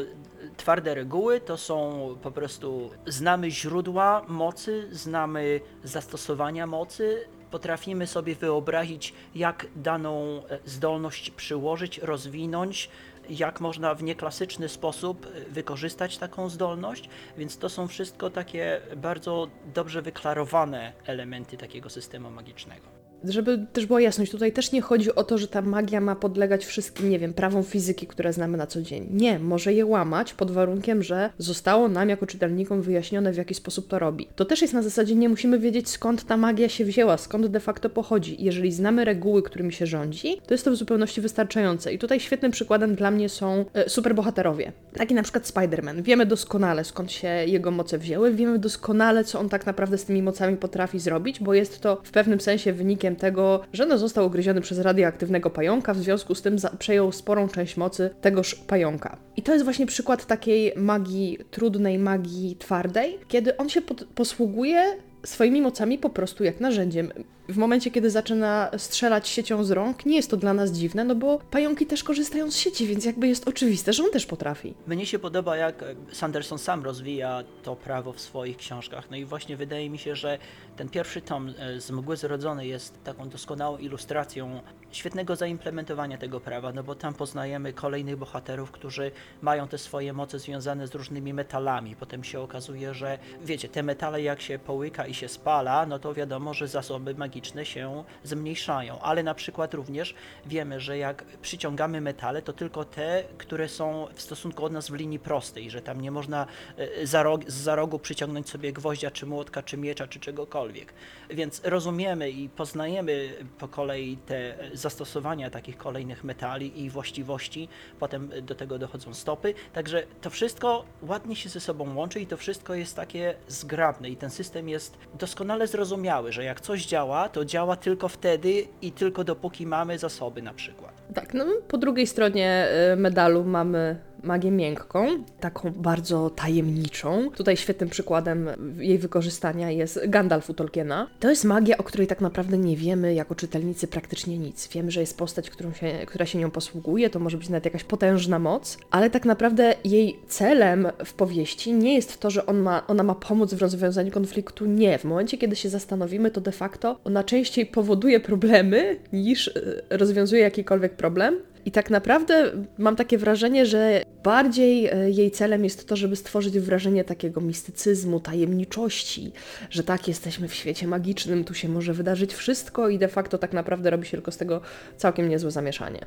twarde 0.57 0.95
reguły, 0.95 1.41
to 1.41 1.57
są 1.57 1.75
po 2.21 2.31
prostu 2.31 2.89
znamy 3.07 3.51
źródła 3.51 4.25
mocy, 4.27 4.87
znamy 4.91 5.59
zastosowania 5.83 6.67
mocy, 6.67 7.25
potrafimy 7.51 8.07
sobie 8.07 8.35
wyobrazić, 8.35 9.13
jak 9.35 9.65
daną 9.75 10.43
zdolność 10.65 11.31
przyłożyć, 11.31 11.97
rozwinąć, 11.97 12.89
jak 13.29 13.61
można 13.61 13.95
w 13.95 14.03
nieklasyczny 14.03 14.69
sposób 14.69 15.27
wykorzystać 15.49 16.17
taką 16.17 16.49
zdolność, 16.49 17.09
więc 17.37 17.57
to 17.57 17.69
są 17.69 17.87
wszystko 17.87 18.29
takie 18.29 18.81
bardzo 18.97 19.47
dobrze 19.73 20.01
wyklarowane 20.01 20.93
elementy 21.05 21.57
takiego 21.57 21.89
systemu 21.89 22.31
magicznego. 22.31 22.98
Żeby 23.23 23.65
też 23.73 23.85
była 23.85 24.01
jasność, 24.01 24.31
tutaj 24.31 24.51
też 24.51 24.71
nie 24.71 24.81
chodzi 24.81 25.15
o 25.15 25.23
to, 25.23 25.37
że 25.37 25.47
ta 25.47 25.61
magia 25.61 26.01
ma 26.01 26.15
podlegać 26.15 26.65
wszystkim, 26.65 27.09
nie 27.09 27.19
wiem, 27.19 27.33
prawom 27.33 27.63
fizyki, 27.63 28.07
które 28.07 28.33
znamy 28.33 28.57
na 28.57 28.67
co 28.67 28.81
dzień. 28.81 29.07
Nie, 29.11 29.39
może 29.39 29.73
je 29.73 29.85
łamać 29.85 30.33
pod 30.33 30.51
warunkiem, 30.51 31.03
że 31.03 31.29
zostało 31.37 31.87
nam 31.87 32.09
jako 32.09 32.27
czytelnikom 32.27 32.81
wyjaśnione, 32.81 33.31
w 33.31 33.37
jaki 33.37 33.53
sposób 33.55 33.87
to 33.87 33.99
robi. 33.99 34.27
To 34.35 34.45
też 34.45 34.61
jest 34.61 34.73
na 34.73 34.81
zasadzie, 34.81 35.15
nie 35.15 35.29
musimy 35.29 35.59
wiedzieć 35.59 35.89
skąd 35.89 36.25
ta 36.25 36.37
magia 36.37 36.69
się 36.69 36.85
wzięła, 36.85 37.17
skąd 37.17 37.47
de 37.47 37.59
facto 37.59 37.89
pochodzi. 37.89 38.35
Jeżeli 38.39 38.71
znamy 38.71 39.05
reguły, 39.05 39.43
którymi 39.43 39.73
się 39.73 39.85
rządzi, 39.85 40.41
to 40.47 40.53
jest 40.53 40.65
to 40.65 40.71
w 40.71 40.75
zupełności 40.75 41.21
wystarczające. 41.21 41.93
I 41.93 41.97
tutaj 41.97 42.19
świetnym 42.19 42.51
przykładem 42.51 42.95
dla 42.95 43.11
mnie 43.11 43.29
są 43.29 43.65
e, 43.73 43.89
superbohaterowie. 43.89 44.71
Taki 44.93 45.13
na 45.13 45.23
przykład 45.23 45.43
Spider-Man. 45.43 46.01
Wiemy 46.01 46.25
doskonale 46.25 46.83
skąd 46.83 47.11
się 47.11 47.27
jego 47.27 47.71
moce 47.71 47.97
wzięły, 47.97 48.33
wiemy 48.33 48.59
doskonale, 48.59 49.23
co 49.23 49.39
on 49.39 49.49
tak 49.49 49.65
naprawdę 49.65 49.97
z 49.97 50.05
tymi 50.05 50.23
mocami 50.23 50.57
potrafi 50.57 50.99
zrobić, 50.99 51.39
bo 51.39 51.53
jest 51.53 51.81
to 51.81 52.01
w 52.03 52.11
pewnym 52.11 52.41
sensie 52.41 52.73
wynikiem 52.73 53.08
tego, 53.15 53.61
że 53.73 53.85
no 53.85 53.97
został 53.97 54.27
ugryziony 54.27 54.61
przez 54.61 54.79
radioaktywnego 54.79 55.49
pająka, 55.49 55.93
w 55.93 55.97
związku 55.97 56.35
z 56.35 56.41
tym 56.41 56.57
przejął 56.79 57.11
sporą 57.11 57.47
część 57.47 57.77
mocy 57.77 58.09
tegoż 58.21 58.55
pająka. 58.55 59.17
I 59.35 59.41
to 59.41 59.53
jest 59.53 59.63
właśnie 59.63 59.85
przykład 59.85 60.25
takiej 60.25 60.73
magii, 60.75 61.37
trudnej 61.51 61.99
magii 61.99 62.55
twardej, 62.55 63.17
kiedy 63.27 63.57
on 63.57 63.69
się 63.69 63.81
posługuje 64.15 64.83
swoimi 65.25 65.61
mocami 65.61 65.97
po 65.97 66.09
prostu 66.09 66.43
jak 66.43 66.59
narzędziem. 66.59 67.11
W 67.49 67.57
momencie, 67.57 67.91
kiedy 67.91 68.09
zaczyna 68.09 68.71
strzelać 68.77 69.27
siecią 69.27 69.63
z 69.63 69.71
rąk, 69.71 70.05
nie 70.05 70.15
jest 70.15 70.29
to 70.29 70.37
dla 70.37 70.53
nas 70.53 70.71
dziwne, 70.71 71.03
no 71.03 71.15
bo 71.15 71.39
pająki 71.51 71.85
też 71.85 72.03
korzystają 72.03 72.51
z 72.51 72.55
sieci, 72.57 72.87
więc 72.87 73.05
jakby 73.05 73.27
jest 73.27 73.47
oczywiste, 73.47 73.93
że 73.93 74.03
on 74.03 74.11
też 74.11 74.25
potrafi. 74.25 74.73
Mnie 74.87 75.05
się 75.05 75.19
podoba, 75.19 75.57
jak 75.57 75.83
Sanderson 76.11 76.57
sam 76.57 76.83
rozwija 76.83 77.43
to 77.63 77.75
prawo 77.75 78.13
w 78.13 78.19
swoich 78.19 78.57
książkach. 78.57 79.11
No 79.11 79.17
i 79.17 79.25
właśnie 79.25 79.57
wydaje 79.57 79.89
mi 79.89 79.97
się, 79.97 80.15
że 80.15 80.37
ten 80.77 80.89
pierwszy 80.89 81.21
tom 81.21 81.53
e, 81.57 81.81
z 81.81 81.91
Mgły 81.91 82.17
Zrodzonej 82.17 82.69
jest 82.69 83.03
taką 83.03 83.29
doskonałą 83.29 83.77
ilustracją 83.77 84.61
świetnego 84.91 85.35
zaimplementowania 85.35 86.17
tego 86.17 86.39
prawa, 86.39 86.73
no 86.73 86.83
bo 86.83 86.95
tam 86.95 87.13
poznajemy 87.13 87.73
kolejnych 87.73 88.17
bohaterów, 88.17 88.71
którzy 88.71 89.11
mają 89.41 89.67
te 89.67 89.77
swoje 89.77 90.13
moce 90.13 90.39
związane 90.39 90.87
z 90.87 90.95
różnymi 90.95 91.33
metalami. 91.33 91.95
Potem 91.95 92.23
się 92.23 92.39
okazuje, 92.39 92.93
że 92.93 93.17
wiecie, 93.41 93.69
te 93.69 93.83
metale 93.83 94.21
jak 94.21 94.41
się 94.41 94.59
połyka 94.59 95.07
i 95.07 95.13
się 95.13 95.27
spala, 95.27 95.85
no 95.85 95.99
to 95.99 96.13
wiadomo, 96.13 96.53
że 96.53 96.67
zasoby 96.67 97.15
się 97.63 98.03
zmniejszają. 98.23 98.99
Ale 99.01 99.23
na 99.23 99.33
przykład 99.33 99.73
również 99.73 100.15
wiemy, 100.45 100.79
że 100.79 100.97
jak 100.97 101.25
przyciągamy 101.41 102.01
metale, 102.01 102.41
to 102.41 102.53
tylko 102.53 102.85
te, 102.85 103.23
które 103.37 103.69
są 103.69 104.07
w 104.13 104.21
stosunku 104.21 104.65
od 104.65 104.71
nas 104.71 104.89
w 104.89 104.93
linii 104.93 105.19
prostej, 105.19 105.69
że 105.69 105.81
tam 105.81 106.01
nie 106.01 106.11
można 106.11 106.47
e, 106.77 107.07
za 107.07 107.23
rog, 107.23 107.41
z 107.47 107.69
za 107.69 107.75
rogu 107.75 107.99
przyciągnąć 107.99 108.49
sobie 108.49 108.73
gwoździa, 108.73 109.11
czy 109.11 109.25
młotka, 109.25 109.63
czy 109.63 109.77
miecza, 109.77 110.07
czy 110.07 110.19
czegokolwiek. 110.19 110.93
Więc 111.29 111.61
rozumiemy 111.63 112.29
i 112.29 112.49
poznajemy 112.49 113.33
po 113.57 113.67
kolei 113.67 114.17
te 114.17 114.57
zastosowania 114.73 115.49
takich 115.49 115.77
kolejnych 115.77 116.23
metali 116.23 116.81
i 116.83 116.89
właściwości, 116.89 117.69
potem 117.99 118.31
do 118.41 118.55
tego 118.55 118.79
dochodzą 118.79 119.13
stopy, 119.13 119.53
także 119.73 120.03
to 120.21 120.29
wszystko 120.29 120.85
ładnie 121.01 121.35
się 121.35 121.49
ze 121.49 121.59
sobą 121.59 121.95
łączy 121.95 122.19
i 122.19 122.27
to 122.27 122.37
wszystko 122.37 122.73
jest 122.73 122.95
takie 122.95 123.35
zgrabne 123.47 124.09
i 124.09 124.15
ten 124.17 124.29
system 124.29 124.69
jest 124.69 124.97
doskonale 125.19 125.67
zrozumiały, 125.67 126.31
że 126.31 126.43
jak 126.43 126.61
coś 126.61 126.85
działa, 126.85 127.28
to 127.31 127.45
działa 127.45 127.75
tylko 127.75 128.07
wtedy 128.07 128.67
i 128.81 128.91
tylko 128.91 129.23
dopóki 129.23 129.67
mamy 129.67 129.97
zasoby 129.97 130.41
na 130.41 130.53
przykład. 130.53 130.91
Tak, 131.13 131.33
no 131.33 131.45
po 131.67 131.77
drugiej 131.77 132.07
stronie 132.07 132.67
y, 132.93 132.95
medalu 132.95 133.43
mamy 133.43 134.08
magię 134.23 134.51
miękką, 134.51 135.07
taką 135.39 135.71
bardzo 135.71 136.29
tajemniczą. 136.29 137.29
Tutaj 137.35 137.57
świetnym 137.57 137.89
przykładem 137.89 138.49
jej 138.77 138.97
wykorzystania 138.97 139.71
jest 139.71 139.99
Gandalf 140.07 140.49
u 140.49 140.53
Tolkiena. 140.53 141.07
To 141.19 141.29
jest 141.29 141.45
magia, 141.45 141.77
o 141.77 141.83
której 141.83 142.07
tak 142.07 142.21
naprawdę 142.21 142.57
nie 142.57 142.77
wiemy 142.77 143.13
jako 143.13 143.35
czytelnicy 143.35 143.87
praktycznie 143.87 144.37
nic. 144.37 144.67
Wiemy, 144.67 144.91
że 144.91 144.99
jest 144.99 145.17
postać, 145.17 145.45
się, 145.73 146.05
która 146.05 146.25
się 146.25 146.39
nią 146.39 146.51
posługuje, 146.51 147.09
to 147.09 147.19
może 147.19 147.37
być 147.37 147.49
nawet 147.49 147.65
jakaś 147.65 147.83
potężna 147.83 148.39
moc, 148.39 148.77
ale 148.91 149.09
tak 149.09 149.25
naprawdę 149.25 149.75
jej 149.83 150.19
celem 150.27 150.87
w 151.05 151.13
powieści 151.13 151.73
nie 151.73 151.95
jest 151.95 152.19
to, 152.19 152.29
że 152.29 152.45
on 152.45 152.59
ma, 152.59 152.87
ona 152.87 153.03
ma 153.03 153.15
pomóc 153.15 153.53
w 153.53 153.61
rozwiązaniu 153.61 154.11
konfliktu. 154.11 154.65
Nie. 154.65 154.97
W 154.97 155.03
momencie, 155.03 155.37
kiedy 155.37 155.55
się 155.55 155.69
zastanowimy, 155.69 156.31
to 156.31 156.41
de 156.41 156.51
facto 156.51 156.99
ona 157.03 157.23
częściej 157.23 157.65
powoduje 157.65 158.19
problemy 158.19 158.97
niż 159.13 159.47
y, 159.47 159.83
rozwiązuje 159.89 160.41
jakikolwiek 160.41 160.93
problem. 160.95 161.39
I 161.65 161.71
tak 161.71 161.89
naprawdę 161.89 162.51
mam 162.77 162.95
takie 162.95 163.17
wrażenie, 163.17 163.65
że 163.65 164.01
bardziej 164.23 164.87
e, 164.87 165.09
jej 165.09 165.31
celem 165.31 165.63
jest 165.63 165.87
to, 165.87 165.95
żeby 165.95 166.15
stworzyć 166.15 166.59
wrażenie 166.59 167.03
takiego 167.03 167.41
mistycyzmu, 167.41 168.19
tajemniczości, 168.19 169.31
że 169.69 169.83
tak, 169.83 170.07
jesteśmy 170.07 170.47
w 170.47 170.53
świecie 170.53 170.87
magicznym, 170.87 171.43
tu 171.43 171.53
się 171.53 171.69
może 171.69 171.93
wydarzyć 171.93 172.33
wszystko 172.33 172.89
i 172.89 172.97
de 172.97 173.07
facto 173.07 173.37
tak 173.37 173.53
naprawdę 173.53 173.89
robi 173.89 174.05
się 174.05 174.11
tylko 174.11 174.31
z 174.31 174.37
tego 174.37 174.61
całkiem 174.97 175.29
niezłe 175.29 175.51
zamieszanie 175.51 176.05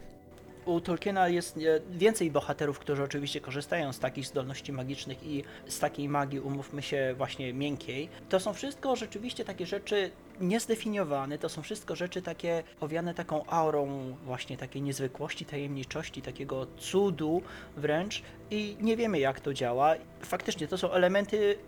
u 0.65 0.81
Tolkiena 0.81 1.29
jest 1.29 1.59
więcej 1.91 2.31
bohaterów, 2.31 2.79
którzy 2.79 3.03
oczywiście 3.03 3.41
korzystają 3.41 3.93
z 3.93 3.99
takich 3.99 4.27
zdolności 4.27 4.73
magicznych 4.73 5.25
i 5.25 5.45
z 5.67 5.79
takiej 5.79 6.09
magii, 6.09 6.41
umówmy 6.41 6.83
się, 6.83 7.15
właśnie 7.17 7.55
miękkiej. 7.55 8.09
To 8.29 8.41
są 8.41 8.53
wszystko 8.53 8.97
rzeczywiście 8.97 9.45
takie 9.45 9.67
rzeczy 9.67 10.11
niezdefiniowane, 10.41 11.39
to 11.39 11.49
są 11.49 11.63
wszystko 11.63 11.97
rzeczy 11.97 12.23
takie 12.23 12.63
owiane 12.81 13.15
taką 13.15 13.47
aurą 13.47 14.17
właśnie 14.25 14.57
takiej 14.57 14.83
niezwykłości, 14.83 15.45
tajemniczości, 15.45 16.23
takiego 16.23 16.67
cudu 16.79 17.43
wręcz 17.77 18.23
i 18.51 18.77
nie 18.81 18.97
wiemy 18.97 19.19
jak 19.19 19.41
to 19.41 19.55
działa. 19.55 19.95
Faktycznie 20.21 20.69
to 20.69 20.79
są 20.79 20.93
elementy 20.93 21.59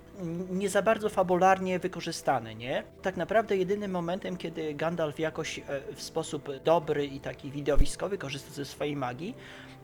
nie 0.51 0.69
za 0.69 0.83
bardzo 0.83 1.09
fabularnie 1.09 1.79
wykorzystane, 1.79 2.55
nie? 2.55 2.83
Tak 3.03 3.17
naprawdę 3.17 3.57
jedynym 3.57 3.91
momentem, 3.91 4.37
kiedy 4.37 4.75
Gandalf 4.75 5.19
jakoś 5.19 5.59
e, 5.59 5.63
w 5.95 6.03
sposób 6.03 6.49
dobry 6.65 7.07
i 7.07 7.21
taki 7.21 7.51
widowiskowy 7.51 8.19
korzysta 8.19 8.51
ze 8.51 8.65
swojej 8.65 8.97
magii, 8.97 9.35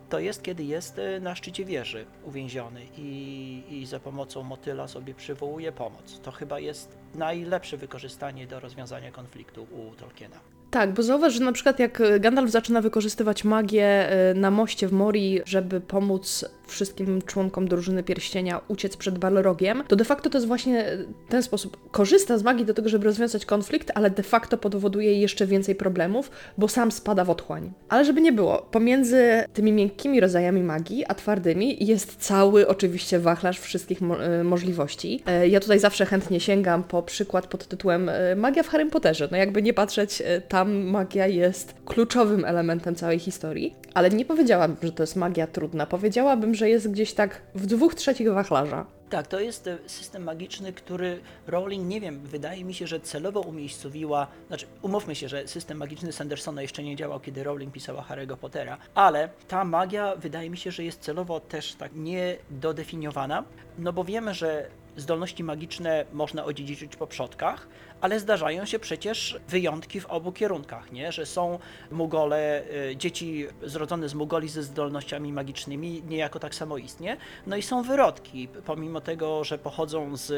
to 0.09 0.19
jest, 0.19 0.43
kiedy 0.43 0.65
jest 0.65 0.99
e, 0.99 1.21
na 1.21 1.35
szczycie 1.35 1.65
wieży 1.65 2.07
uwięziony 2.25 2.87
i, 2.97 3.63
i 3.71 3.87
za 3.87 4.01
pomocą 4.01 4.43
motyla 4.43 4.89
sobie 4.89 5.15
przywołuje 5.15 5.73
pomoc. 5.73 6.21
To 6.21 6.31
chyba 6.31 6.61
jest 6.61 6.99
najlepsze 7.15 7.77
wykorzystanie 7.77 8.47
do 8.47 8.61
rozwiązania 8.61 9.13
konfliktu 9.13 9.63
u 9.63 9.95
Tolkiena. 9.95 10.60
Tak, 10.71 10.95
bo 10.95 11.03
zauważ, 11.03 11.33
że 11.33 11.45
na 11.45 11.53
przykład 11.53 11.79
jak 11.79 12.03
Gandalf 12.21 12.50
zaczyna 12.50 12.81
wykorzystywać 12.81 13.45
magię 13.45 14.12
y, 14.31 14.35
na 14.35 14.50
moście 14.50 14.89
w 14.89 14.93
Mori, 14.93 15.41
żeby 15.45 15.81
pomóc 15.81 16.45
wszystkim 16.67 17.23
członkom 17.23 17.69
drużyny 17.69 18.03
pierścienia 18.03 18.61
uciec 18.69 18.97
przed 18.97 19.19
Balrogiem, 19.19 19.83
to 19.89 19.97
de 19.97 20.05
facto 20.05 20.31
to 20.31 20.39
jest 20.39 20.47
właśnie 20.47 20.85
ten 21.29 21.43
sposób. 21.43 21.91
Korzysta 21.91 22.39
z 22.39 22.43
magii 22.43 22.65
do 22.65 22.75
tego, 22.75 22.89
żeby 22.89 23.05
rozwiązać 23.05 23.47
konflikt, 23.47 23.93
ale 23.95 24.11
de 24.11 24.23
facto 24.23 24.59
powoduje 24.59 25.21
jeszcze 25.21 25.47
więcej 25.47 25.75
problemów, 25.75 26.31
bo 26.59 26.69
sam 26.69 26.93
spada 26.93 27.25
w 27.25 27.31
otchłań. 27.31 27.73
Ale 27.89 28.05
żeby 28.05 28.21
nie 28.21 28.33
było, 28.33 28.59
pomiędzy 28.71 29.45
tymi 29.53 29.73
miękkimi 29.73 30.21
rodzajami 30.21 30.62
magii, 30.62 31.05
a 31.09 31.15
twardymi 31.15 31.87
jest 31.87 32.17
cały 32.17 32.69
oczywiście 32.69 33.19
wachlarz 33.19 33.61
wszystkich 33.61 34.00
mo 34.00 34.17
możliwości. 34.45 35.23
Ja 35.49 35.61
tutaj 35.61 35.79
zawsze 35.79 36.07
chętnie 36.07 36.41
sięgam 36.41 36.85
po 36.85 37.03
przykład 37.03 37.47
pod 37.47 37.69
tytułem 37.69 38.11
Magia 38.37 38.62
w 38.62 38.69
Harry 38.69 38.87
Potterze. 38.87 39.29
No 39.31 39.37
jakby 39.37 39.62
nie 39.62 39.75
patrzeć, 39.75 40.23
tam 40.61 40.73
magia 40.73 41.26
jest 41.26 41.75
kluczowym 41.85 42.45
elementem 42.45 42.95
całej 42.95 43.19
historii, 43.19 43.75
ale 43.95 44.11
nie 44.11 44.25
powiedziałabym, 44.25 44.76
że 44.83 44.93
to 44.93 45.02
jest 45.02 45.17
magia 45.17 45.47
trudna. 45.47 45.87
Powiedziałabym, 45.87 46.55
że 46.55 46.69
jest 46.69 46.90
gdzieś 46.90 47.14
tak 47.14 47.43
w 47.55 47.67
dwóch 47.67 47.95
trzecich 47.95 48.33
wachlarza. 48.33 48.87
Tak, 49.11 49.26
to 49.26 49.40
jest 49.40 49.67
e, 49.67 49.79
system 49.87 50.23
magiczny, 50.23 50.73
który 50.73 51.21
Rowling, 51.47 51.88
nie 51.88 52.00
wiem, 52.00 52.21
wydaje 52.25 52.64
mi 52.64 52.75
się, 52.75 52.87
że 52.87 53.00
celowo 53.00 53.40
umiejscowiła, 53.40 54.26
znaczy 54.49 54.67
umówmy 54.83 55.14
się, 55.14 55.29
że 55.29 55.49
system 55.49 55.79
magiczny 55.79 56.12
Sandersona 56.12 56.62
jeszcze 56.62 56.83
nie 56.83 56.97
działał, 56.97 57.21
kiedy 57.21 57.45
Rowling 57.45 57.73
pisała 57.73 58.07
Harry'ego 58.11 58.37
Pottera, 58.37 58.79
ale 58.95 59.29
ta 59.49 59.64
magia 59.64 60.17
wydaje 60.17 60.50
mi 60.50 60.57
się, 60.57 60.71
że 60.71 60.85
jest 60.85 61.00
celowo 61.00 61.40
też 61.40 61.75
tak 61.75 61.93
niedodefiniowana, 61.95 63.45
no 63.79 63.93
bo 63.93 64.05
wiemy, 64.05 64.35
że 64.35 64.71
zdolności 64.97 65.45
magiczne 65.45 66.05
można 66.12 66.45
odziedziczyć 66.45 66.97
po 66.97 67.07
przodkach, 67.07 67.69
ale 68.00 68.21
zdarzają 68.21 68.64
się 68.64 68.78
przecież 68.78 69.40
wyjątki 69.49 70.00
w 70.00 70.07
obu 70.07 70.33
kierunkach, 70.33 70.92
nie? 70.92 71.12
że 71.12 71.26
są 71.26 71.59
Mugole, 71.90 72.62
y, 72.90 72.97
dzieci 72.97 73.47
zrodzone 73.62 74.09
z 74.09 74.14
Mugoli 74.14 74.49
ze 74.49 74.62
zdolnościami 74.62 75.33
magicznymi 75.33 76.02
niejako 76.09 76.38
tak 76.38 76.54
samo 76.54 76.78
istnie, 76.78 77.16
no 77.47 77.57
i 77.57 77.62
są 77.62 77.83
wyrodki, 77.83 78.49
pomimo 78.66 79.00
tego, 79.00 79.45
że 79.45 79.59
pochodzą 79.59 80.16
z 80.16 80.33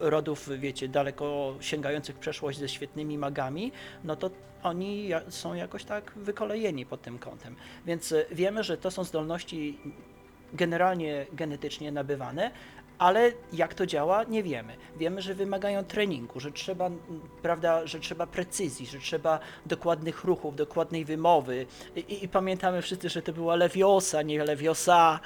rodów, 0.00 0.48
wiecie, 0.58 0.88
daleko 0.88 1.54
sięgających 1.60 2.18
przeszłość 2.18 2.58
ze 2.58 2.68
świetnymi 2.68 3.18
magami, 3.18 3.72
no 4.04 4.16
to 4.16 4.30
oni 4.62 5.10
są 5.28 5.54
jakoś 5.54 5.84
tak 5.84 6.12
wykolejeni 6.16 6.86
pod 6.86 7.02
tym 7.02 7.18
kątem. 7.18 7.56
Więc 7.86 8.12
y, 8.12 8.26
wiemy, 8.32 8.64
że 8.64 8.76
to 8.76 8.90
są 8.90 9.04
zdolności 9.04 9.78
generalnie 10.52 11.26
genetycznie 11.32 11.92
nabywane, 11.92 12.50
ale 13.00 13.32
jak 13.52 13.74
to 13.74 13.86
działa, 13.86 14.24
nie 14.24 14.42
wiemy. 14.42 14.76
Wiemy, 14.96 15.22
że 15.22 15.34
wymagają 15.34 15.84
treningu, 15.84 16.40
że 16.40 16.52
trzeba, 16.52 16.90
prawda, 17.42 17.86
że 17.86 18.00
trzeba 18.00 18.26
precyzji, 18.26 18.86
że 18.86 18.98
trzeba 18.98 19.40
dokładnych 19.66 20.24
ruchów, 20.24 20.56
dokładnej 20.56 21.04
wymowy. 21.04 21.66
I, 21.96 22.24
i 22.24 22.28
pamiętamy 22.28 22.82
wszyscy, 22.82 23.08
że 23.08 23.22
to 23.22 23.32
była 23.32 23.56
lewiosa, 23.56 24.22
nie 24.22 24.44
lewiosa. 24.44 25.20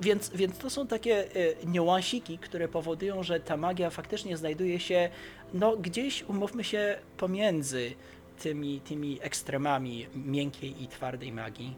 Więc, 0.00 0.30
więc 0.30 0.58
to 0.58 0.70
są 0.70 0.86
takie 0.86 1.36
y, 1.36 1.56
niuansiki, 1.66 2.38
które 2.38 2.68
powodują, 2.68 3.22
że 3.22 3.40
ta 3.40 3.56
magia 3.56 3.90
faktycznie 3.90 4.36
znajduje 4.36 4.80
się 4.80 5.08
no, 5.54 5.76
gdzieś, 5.76 6.22
umówmy 6.22 6.64
się, 6.64 6.98
pomiędzy 7.16 7.94
tymi, 8.42 8.80
tymi 8.80 9.18
ekstremami 9.22 10.06
miękkiej 10.14 10.82
i 10.82 10.88
twardej 10.88 11.32
magii. 11.32 11.76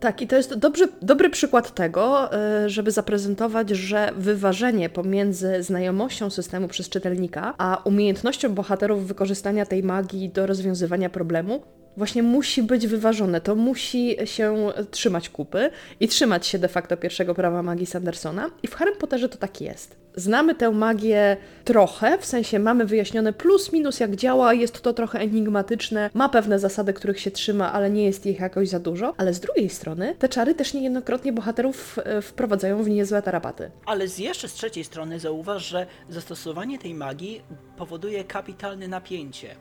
Tak, 0.00 0.22
i 0.22 0.26
to 0.26 0.36
jest 0.36 0.54
dobry, 0.54 0.88
dobry 1.02 1.30
przykład 1.30 1.74
tego, 1.74 2.32
e, 2.32 2.68
żeby 2.68 2.90
zaprezentować, 2.90 3.70
że 3.70 4.12
wyważenie 4.16 4.88
pomiędzy 4.88 5.62
znajomością 5.62 6.30
systemu 6.30 6.68
przez 6.68 6.88
czytelnika, 6.88 7.54
a 7.58 7.82
umiejętnością 7.84 8.54
bohaterów 8.54 9.06
wykorzystania 9.06 9.66
tej 9.66 9.82
magii 9.82 10.28
do 10.28 10.46
rozwiązywania 10.46 11.10
problemu 11.10 11.62
właśnie 11.96 12.22
musi 12.22 12.62
być 12.62 12.86
wyważone. 12.86 13.40
To 13.40 13.54
musi 13.54 14.16
się 14.24 14.72
trzymać 14.90 15.28
kupy 15.28 15.70
i 16.00 16.08
trzymać 16.08 16.46
się 16.46 16.58
de 16.58 16.68
facto 16.68 16.96
pierwszego 16.96 17.34
prawa 17.34 17.62
magii 17.62 17.86
Sandersona. 17.86 18.50
I 18.62 18.66
w 18.66 18.74
Harry 18.74 18.92
Potterze 18.92 19.28
to 19.28 19.38
tak 19.38 19.60
jest. 19.60 19.96
Znamy 20.18 20.54
tę 20.54 20.70
magię 20.70 21.36
trochę, 21.64 22.18
w 22.18 22.26
sensie 22.26 22.58
mamy 22.58 22.84
wyjaśnione 22.84 23.32
plus 23.32 23.72
minus 23.72 24.00
jak 24.00 24.16
działa, 24.16 24.54
jest 24.54 24.80
to 24.80 24.92
trochę 24.92 25.18
enigmatyczne, 25.18 26.10
ma 26.14 26.28
pewne 26.28 26.58
zasady, 26.58 26.92
których 26.92 27.20
się 27.20 27.30
trzyma, 27.30 27.72
ale 27.72 27.90
nie 27.90 28.04
jest 28.04 28.26
ich 28.26 28.40
jakoś 28.40 28.68
za 28.68 28.80
dużo. 28.80 29.14
Ale 29.16 29.34
z 29.34 29.40
drugiej 29.40 29.68
strony 29.68 30.14
te 30.18 30.28
czary 30.28 30.54
też 30.54 30.74
niejednokrotnie 30.74 31.32
bohaterów 31.32 31.98
e, 32.04 32.22
wprowadzają 32.22 32.82
w 32.82 32.88
niezłe 32.88 33.22
tarapaty. 33.22 33.70
Ale 33.86 34.08
z 34.08 34.18
jeszcze 34.18 34.48
z 34.48 34.54
trzeciej 34.54 34.84
strony 34.84 35.20
zauważ, 35.20 35.66
że 35.66 35.86
zastosowanie 36.08 36.78
tej 36.78 36.94
magii 36.94 37.42
powoduje 37.76 38.24
kapitalne 38.24 38.88
napięcie. 38.88 39.56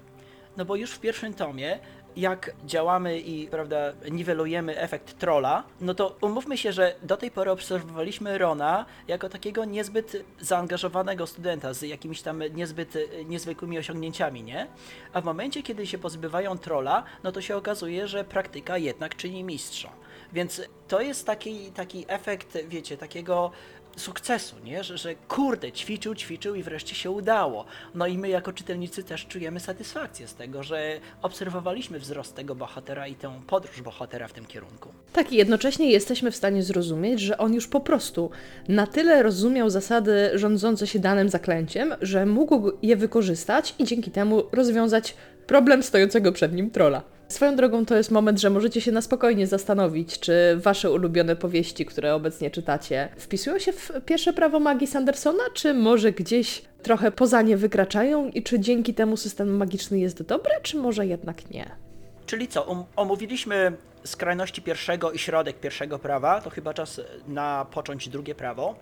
No 0.58 0.66
bo 0.66 0.76
już 0.76 0.92
w 0.92 1.00
pierwszym 1.00 1.34
tomie 1.34 1.80
jak 2.18 2.52
działamy 2.66 3.20
i 3.20 3.48
prawda, 3.48 3.78
niwelujemy 4.12 4.80
efekt 4.80 5.20
trolla, 5.20 5.64
no 5.82 5.94
to 5.94 6.16
umówmy 6.22 6.58
się, 6.58 6.72
że 6.72 6.96
do 7.04 7.18
tej 7.18 7.32
pory 7.32 7.52
obserwowaliśmy 7.52 8.38
Rona 8.38 8.86
jako 9.08 9.30
takiego 9.30 9.66
niezbyt 9.66 10.24
zaangażowanego 10.40 11.28
studenta 11.28 11.74
z 11.74 11.82
jakimiś 11.82 12.22
tam 12.22 12.44
niezbyt 12.54 12.98
niezwykłymi 13.26 13.78
osiągnięciami, 13.78 14.44
nie? 14.44 14.68
A 15.14 15.22
w 15.22 15.26
momencie, 15.26 15.64
kiedy 15.64 15.88
się 15.88 15.98
pozbywają 15.98 16.58
trolla, 16.58 17.04
no 17.24 17.32
to 17.32 17.42
się 17.42 17.58
okazuje, 17.58 18.08
że 18.08 18.24
praktyka 18.24 18.78
jednak 18.78 19.16
czyni 19.16 19.44
mistrza. 19.44 19.90
Więc 20.34 20.62
to 20.88 21.02
jest 21.02 21.26
taki, 21.26 21.72
taki 21.72 22.06
efekt, 22.08 22.58
wiecie, 22.68 22.98
takiego 22.98 23.52
sukcesu, 23.96 24.56
nie? 24.64 24.84
Że, 24.84 24.98
że 24.98 25.16
kurde, 25.16 25.72
ćwiczył, 25.72 26.16
ćwiczył 26.16 26.56
i 26.56 26.64
wreszcie 26.64 26.96
się 26.96 27.12
udało. 27.12 27.66
No 27.96 28.08
i 28.08 28.18
my 28.18 28.30
jako 28.30 28.54
czytelnicy 28.54 29.04
też 29.04 29.26
czujemy 29.26 29.60
satysfakcję 29.60 30.28
z 30.28 30.36
tego, 30.36 30.64
że 30.64 31.00
obserwowaliśmy 31.22 32.00
wzrost 32.00 32.36
tego 32.36 32.56
bohatera 32.56 33.08
i 33.08 33.16
tę 33.16 33.42
podróż 33.48 33.82
bohatera 33.82 34.28
w 34.28 34.34
tym 34.34 34.46
kierunku. 34.46 34.90
Tak, 35.14 35.32
i 35.32 35.36
jednocześnie 35.36 35.92
jesteśmy 35.92 36.32
w 36.32 36.36
stanie 36.36 36.64
zrozumieć, 36.64 37.20
że 37.22 37.38
on 37.38 37.54
już 37.54 37.68
po 37.68 37.80
prostu 37.80 38.30
na 38.68 38.88
tyle 38.88 39.24
rozumiał 39.24 39.70
zasady 39.70 40.32
rządzące 40.34 40.88
się 40.88 41.00
danym 41.00 41.30
zaklęciem, 41.30 41.96
że 42.02 42.26
mógł 42.26 42.72
je 42.82 42.96
wykorzystać 42.96 43.76
i 43.80 43.84
dzięki 43.84 44.12
temu 44.12 44.44
rozwiązać 44.52 45.16
problem 45.48 45.84
stojącego 45.84 46.32
przed 46.32 46.54
nim 46.54 46.72
trola. 46.72 47.15
Swoją 47.28 47.56
drogą 47.56 47.86
to 47.86 47.96
jest 47.96 48.12
moment, 48.12 48.40
że 48.40 48.50
możecie 48.50 48.82
się 48.82 48.92
na 48.92 49.02
spokojnie 49.02 49.48
zastanowić, 49.48 50.20
czy 50.20 50.58
wasze 50.58 50.92
ulubione 50.92 51.36
powieści, 51.36 51.86
które 51.86 52.16
obecnie 52.16 52.52
czytacie, 52.52 53.10
wpisują 53.18 53.60
się 53.60 53.72
w 53.72 53.92
pierwsze 54.06 54.34
prawo 54.34 54.60
magii 54.60 54.88
Sandersona, 54.88 55.44
czy 55.54 55.74
może 55.74 56.12
gdzieś 56.12 56.62
trochę 56.84 57.12
poza 57.12 57.42
nie 57.42 57.58
wykraczają 57.58 58.30
i 58.30 58.44
czy 58.44 58.60
dzięki 58.60 58.94
temu 58.94 59.18
system 59.18 59.58
magiczny 59.58 60.00
jest 60.00 60.24
dobry, 60.24 60.52
czy 60.62 60.78
może 60.78 61.06
jednak 61.06 61.50
nie? 61.50 61.72
Czyli 62.26 62.48
co, 62.48 62.64
um, 62.64 62.84
omówiliśmy 62.96 63.78
skrajności 64.04 64.62
pierwszego 64.62 65.12
i 65.12 65.20
środek 65.20 65.60
pierwszego 65.60 66.00
prawa, 66.00 66.42
to 66.42 66.50
chyba 66.50 66.74
czas 66.74 67.02
na 67.28 67.66
począć 67.72 68.10
drugie 68.10 68.36
prawo, 68.36 68.76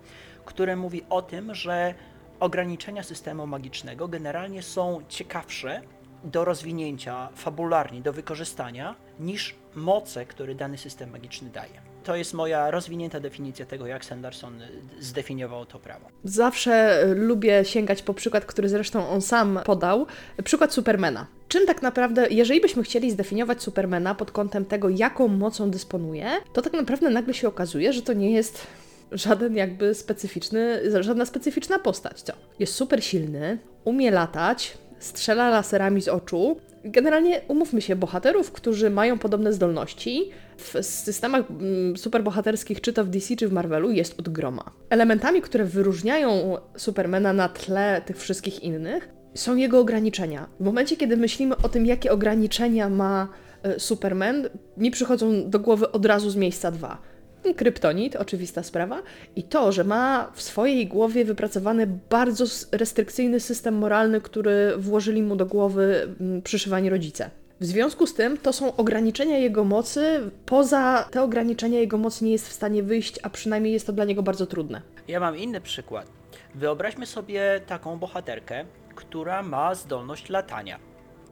które 0.46 0.76
mówi 0.76 1.02
o 1.10 1.22
tym, 1.22 1.56
że 1.56 1.94
ograniczenia 2.40 3.04
systemu 3.04 3.48
magicznego 3.48 4.08
generalnie 4.08 4.64
są 4.64 5.02
ciekawsze 5.10 5.82
do 6.24 6.46
rozwinięcia 6.46 7.30
fabularnie, 7.36 8.02
do 8.02 8.14
wykorzystania, 8.14 8.96
niż 9.20 9.56
moce, 9.76 10.26
które 10.26 10.56
dany 10.56 10.78
system 10.78 11.10
magiczny 11.10 11.50
daje. 11.50 11.82
To 12.04 12.16
jest 12.16 12.34
moja 12.34 12.72
rozwinięta 12.72 13.20
definicja 13.20 13.66
tego, 13.66 13.88
jak 13.88 14.06
Sanderson 14.06 14.60
zdefiniował 15.00 15.66
to 15.66 15.80
prawo. 15.80 16.08
Zawsze 16.24 17.04
lubię 17.16 17.66
sięgać 17.66 18.02
po 18.02 18.14
przykład, 18.14 18.46
który 18.46 18.70
zresztą 18.70 19.10
on 19.10 19.22
sam 19.22 19.60
podał, 19.66 20.06
przykład 20.44 20.74
Supermana. 20.74 21.28
Czym 21.48 21.66
tak 21.66 21.82
naprawdę, 21.82 22.28
jeżeli 22.30 22.62
byśmy 22.62 22.84
chcieli 22.84 23.12
zdefiniować 23.12 23.62
Supermana 23.62 24.16
pod 24.16 24.32
kątem 24.32 24.66
tego, 24.66 24.90
jaką 24.90 25.28
mocą 25.28 25.72
dysponuje, 25.72 26.30
to 26.54 26.62
tak 26.62 26.74
naprawdę 26.74 27.10
nagle 27.10 27.34
się 27.34 27.48
okazuje, 27.48 27.94
że 27.94 28.02
to 28.02 28.14
nie 28.14 28.32
jest 28.32 28.68
żaden 29.12 29.56
jakby 29.56 29.96
specyficzny, 29.96 30.82
żadna 31.02 31.26
specyficzna 31.26 31.80
postać. 31.80 32.22
Co? 32.22 32.34
Jest 32.60 32.74
super 32.74 33.04
silny, 33.04 33.58
umie 33.84 34.12
latać, 34.12 34.78
strzela 35.04 35.50
laserami 35.50 36.02
z 36.02 36.08
oczu. 36.08 36.58
Generalnie 36.86 37.42
umówmy 37.48 37.82
się, 37.82 37.96
bohaterów, 37.96 38.52
którzy 38.52 38.90
mają 38.90 39.20
podobne 39.20 39.54
zdolności 39.54 40.30
w 40.58 40.78
systemach 40.82 41.52
mm, 41.52 41.98
superbohaterskich, 41.98 42.82
czy 42.82 42.94
to 42.94 43.06
w 43.06 43.10
DC, 43.10 43.36
czy 43.36 43.48
w 43.48 43.54
Marvelu, 43.54 43.92
jest 43.92 44.20
od 44.20 44.30
groma. 44.30 44.72
Elementami, 44.90 45.42
które 45.42 45.66
wyróżniają 45.66 46.58
Supermana 46.78 47.34
na 47.34 47.50
tle 47.50 48.02
tych 48.06 48.18
wszystkich 48.18 48.64
innych, 48.64 49.10
są 49.34 49.56
jego 49.56 49.80
ograniczenia. 49.80 50.48
W 50.60 50.64
momencie, 50.64 50.98
kiedy 50.98 51.18
myślimy 51.18 51.58
o 51.58 51.70
tym, 51.70 51.86
jakie 51.86 52.12
ograniczenia 52.12 52.90
ma 52.90 53.28
e, 53.64 53.80
Superman, 53.80 54.50
mi 54.78 54.92
przychodzą 54.92 55.50
do 55.50 55.60
głowy 55.60 55.92
od 55.92 56.06
razu 56.06 56.30
z 56.30 56.36
miejsca 56.36 56.72
dwa. 56.72 57.13
Kryptonit, 57.56 58.16
oczywista 58.16 58.64
sprawa, 58.64 59.02
i 59.36 59.44
to, 59.44 59.72
że 59.72 59.84
ma 59.84 60.32
w 60.34 60.42
swojej 60.42 60.88
głowie 60.88 61.26
wypracowany 61.26 61.88
bardzo 62.10 62.46
restrykcyjny 62.72 63.40
system 63.40 63.76
moralny, 63.76 64.22
który 64.22 64.74
włożyli 64.78 65.24
mu 65.24 65.36
do 65.36 65.46
głowy 65.46 66.16
mm, 66.20 66.42
przyszywani 66.42 66.90
rodzice. 66.90 67.30
W 67.60 67.66
związku 67.66 68.08
z 68.08 68.14
tym 68.14 68.38
to 68.38 68.54
są 68.54 68.76
ograniczenia 68.76 69.38
jego 69.38 69.64
mocy, 69.64 70.32
poza 70.46 71.08
te 71.12 71.22
ograniczenia 71.22 71.80
jego 71.80 71.98
mocy 71.98 72.26
nie 72.26 72.32
jest 72.32 72.50
w 72.50 72.54
stanie 72.54 72.84
wyjść, 72.84 73.20
a 73.24 73.30
przynajmniej 73.30 73.74
jest 73.74 73.88
to 73.88 73.94
dla 73.94 74.06
niego 74.06 74.24
bardzo 74.24 74.46
trudne. 74.46 74.82
Ja 75.08 75.20
mam 75.20 75.38
inny 75.38 75.62
przykład. 75.62 76.08
Wyobraźmy 76.56 77.06
sobie 77.06 77.62
taką 77.68 78.00
bohaterkę, 78.00 78.66
która 78.96 79.44
ma 79.44 79.76
zdolność 79.76 80.30
latania, 80.30 80.80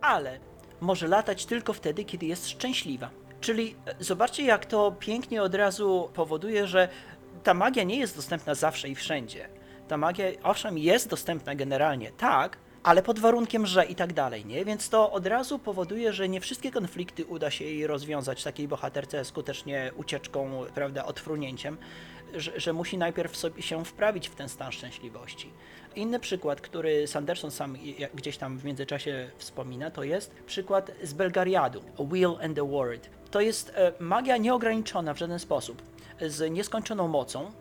ale 0.02 0.40
może 0.82 1.08
latać 1.08 1.46
tylko 1.46 1.74
wtedy, 1.74 2.04
kiedy 2.04 2.26
jest 2.26 2.50
szczęśliwa. 2.50 3.10
Czyli 3.42 3.76
e, 3.86 3.96
zobaczcie, 4.00 4.44
jak 4.44 4.66
to 4.66 4.96
pięknie 5.00 5.44
od 5.44 5.56
razu 5.56 6.10
powoduje, 6.14 6.68
że 6.68 6.90
ta 7.44 7.54
magia 7.54 7.84
nie 7.84 8.00
jest 8.00 8.16
dostępna 8.16 8.56
zawsze 8.56 8.90
i 8.90 8.96
wszędzie. 8.96 9.50
Ta 9.88 9.98
magia, 9.98 10.26
owszem, 10.44 10.78
jest 10.78 11.10
dostępna 11.10 11.56
generalnie, 11.56 12.12
tak, 12.12 12.58
ale 12.84 13.04
pod 13.04 13.20
warunkiem, 13.20 13.66
że 13.66 13.86
i 13.86 13.96
tak 13.96 14.14
dalej, 14.14 14.46
nie? 14.46 14.66
Więc 14.66 14.90
to 14.90 15.12
od 15.12 15.28
razu 15.28 15.60
powoduje, 15.60 16.14
że 16.14 16.30
nie 16.30 16.42
wszystkie 16.42 16.72
konflikty 16.72 17.26
uda 17.26 17.52
się 17.52 17.66
jej 17.66 17.88
rozwiązać 17.88 18.44
takiej 18.44 18.68
bohaterce 18.68 19.26
skutecznie 19.26 19.92
ucieczką, 19.96 20.66
prawda, 20.76 21.06
odfrunięciem, 21.06 21.78
że, 22.36 22.60
że 22.60 22.74
musi 22.74 22.98
najpierw 22.98 23.38
sobie 23.38 23.62
się 23.62 23.86
wprawić 23.86 24.30
w 24.30 24.36
ten 24.36 24.50
stan 24.50 24.72
szczęśliwości. 24.72 25.50
Inny 25.96 26.20
przykład, 26.20 26.62
który 26.62 27.08
Sanderson 27.08 27.52
sam 27.52 27.78
gdzieś 28.14 28.38
tam 28.38 28.58
w 28.58 28.66
międzyczasie 28.66 29.30
wspomina, 29.38 29.92
to 29.92 30.04
jest 30.04 30.34
przykład 30.46 30.92
z 31.04 31.14
Belgariadu, 31.14 31.82
Wheel 32.12 32.38
and 32.44 32.56
the 32.56 32.68
Word. 32.68 33.10
To 33.32 33.42
jest 33.42 33.72
e, 33.76 33.92
magia 34.00 34.38
nieograniczona 34.38 35.14
w 35.14 35.18
żaden 35.18 35.40
sposób, 35.40 35.82
z 36.22 36.52
nieskończoną 36.52 37.08
mocą, 37.08 37.52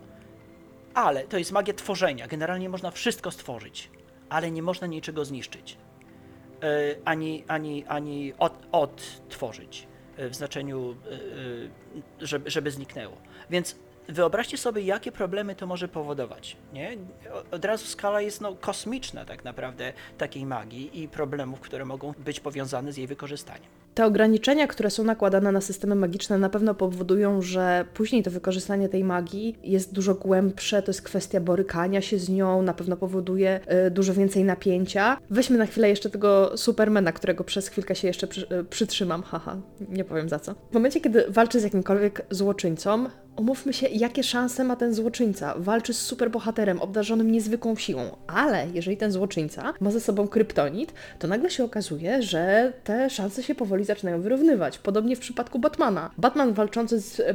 ale 0.94 1.24
to 1.24 1.38
jest 1.38 1.52
magia 1.52 1.74
tworzenia. 1.74 2.26
Generalnie 2.26 2.68
można 2.68 2.90
wszystko 2.90 3.30
stworzyć, 3.30 3.90
ale 4.28 4.50
nie 4.50 4.62
można 4.62 4.86
niczego 4.86 5.24
zniszczyć. 5.24 5.76
E, 6.62 6.96
ani, 7.04 7.44
ani, 7.48 7.84
ani 7.86 8.32
od, 8.38 8.52
odtworzyć 8.72 9.86
e, 10.16 10.28
w 10.28 10.34
znaczeniu, 10.34 10.96
żeby, 12.20 12.50
żeby 12.50 12.70
zniknęło. 12.70 13.16
Więc 13.50 13.76
wyobraźcie 14.08 14.58
sobie, 14.58 14.82
jakie 14.82 15.12
problemy 15.12 15.54
to 15.54 15.66
może 15.66 15.88
powodować. 15.88 16.56
Nie? 16.72 16.96
Od 17.50 17.64
razu 17.64 17.86
skala 17.86 18.20
jest 18.20 18.40
no, 18.40 18.54
kosmiczna 18.54 19.24
tak 19.24 19.44
naprawdę 19.44 19.92
takiej 20.18 20.46
magii 20.46 21.02
i 21.02 21.08
problemów, 21.08 21.60
które 21.60 21.84
mogą 21.84 22.12
być 22.18 22.40
powiązane 22.40 22.92
z 22.92 22.96
jej 22.96 23.06
wykorzystaniem. 23.06 23.80
Te 23.94 24.06
ograniczenia, 24.06 24.66
które 24.66 24.90
są 24.90 25.04
nakładane 25.04 25.52
na 25.52 25.60
systemy 25.60 25.94
magiczne, 25.94 26.38
na 26.38 26.48
pewno 26.48 26.74
powodują, 26.74 27.42
że 27.42 27.84
później 27.94 28.22
to 28.22 28.30
wykorzystanie 28.30 28.88
tej 28.88 29.04
magii 29.04 29.58
jest 29.62 29.92
dużo 29.92 30.14
głębsze, 30.14 30.82
to 30.82 30.90
jest 30.90 31.02
kwestia 31.02 31.40
borykania 31.40 32.00
się 32.00 32.18
z 32.18 32.28
nią, 32.28 32.62
na 32.62 32.74
pewno 32.74 32.96
powoduje 32.96 33.60
y, 33.86 33.90
dużo 33.90 34.14
więcej 34.14 34.44
napięcia. 34.44 35.18
Weźmy 35.30 35.58
na 35.58 35.66
chwilę 35.66 35.88
jeszcze 35.88 36.10
tego 36.10 36.56
Supermana, 36.56 37.12
którego 37.12 37.44
przez 37.44 37.68
chwilkę 37.68 37.94
się 37.94 38.08
jeszcze 38.08 38.26
przy, 38.26 38.46
y, 38.60 38.64
przytrzymam, 38.64 39.22
haha, 39.30 39.56
nie 39.88 40.04
powiem 40.04 40.28
za 40.28 40.38
co. 40.38 40.54
W 40.70 40.74
momencie, 40.74 41.00
kiedy 41.00 41.24
walczy 41.28 41.60
z 41.60 41.62
jakimkolwiek 41.62 42.26
złoczyńcą, 42.30 43.06
Umówmy 43.40 43.72
się, 43.72 43.88
jakie 43.88 44.22
szanse 44.22 44.64
ma 44.64 44.76
ten 44.76 44.94
złoczyńca. 44.94 45.54
Walczy 45.56 45.94
z 45.94 46.02
superbohaterem, 46.02 46.80
obdarzonym 46.80 47.32
niezwykłą 47.32 47.76
siłą, 47.76 48.16
ale 48.26 48.66
jeżeli 48.74 48.96
ten 48.96 49.12
złoczyńca 49.12 49.74
ma 49.80 49.90
ze 49.90 50.00
sobą 50.00 50.28
kryptonit, 50.28 50.92
to 51.18 51.28
nagle 51.28 51.50
się 51.50 51.64
okazuje, 51.64 52.22
że 52.22 52.72
te 52.84 53.10
szanse 53.10 53.42
się 53.42 53.54
powoli 53.54 53.84
zaczynają 53.84 54.22
wyrównywać. 54.22 54.78
Podobnie 54.78 55.16
w 55.16 55.20
przypadku 55.20 55.58
Batmana. 55.58 56.10
Batman 56.18 56.52
walczący 56.52 57.00
z 57.00 57.20
e, 57.20 57.34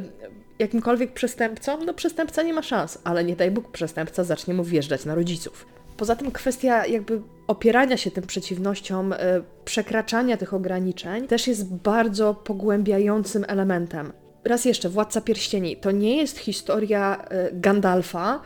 jakimkolwiek 0.58 1.12
przestępcą, 1.12 1.84
no 1.84 1.94
przestępca 1.94 2.42
nie 2.42 2.52
ma 2.52 2.62
szans, 2.62 2.98
ale 3.04 3.24
nie 3.24 3.36
daj 3.36 3.50
Bóg, 3.50 3.70
przestępca 3.70 4.24
zacznie 4.24 4.54
mu 4.54 4.64
wjeżdżać 4.64 5.04
na 5.04 5.14
rodziców. 5.14 5.66
Poza 5.96 6.16
tym 6.16 6.30
kwestia 6.30 6.86
jakby 6.86 7.20
opierania 7.46 7.96
się 7.96 8.10
tym 8.10 8.26
przeciwnościom, 8.26 9.12
y, 9.12 9.16
przekraczania 9.64 10.36
tych 10.36 10.54
ograniczeń 10.54 11.28
też 11.28 11.46
jest 11.46 11.74
bardzo 11.74 12.34
pogłębiającym 12.34 13.44
elementem. 13.48 14.12
Raz 14.46 14.64
jeszcze, 14.64 14.88
Władca 14.88 15.20
Pierścieni. 15.20 15.76
To 15.76 15.90
nie 15.90 16.16
jest 16.16 16.38
historia 16.38 17.24
y, 17.32 17.50
Gandalfa, 17.52 18.40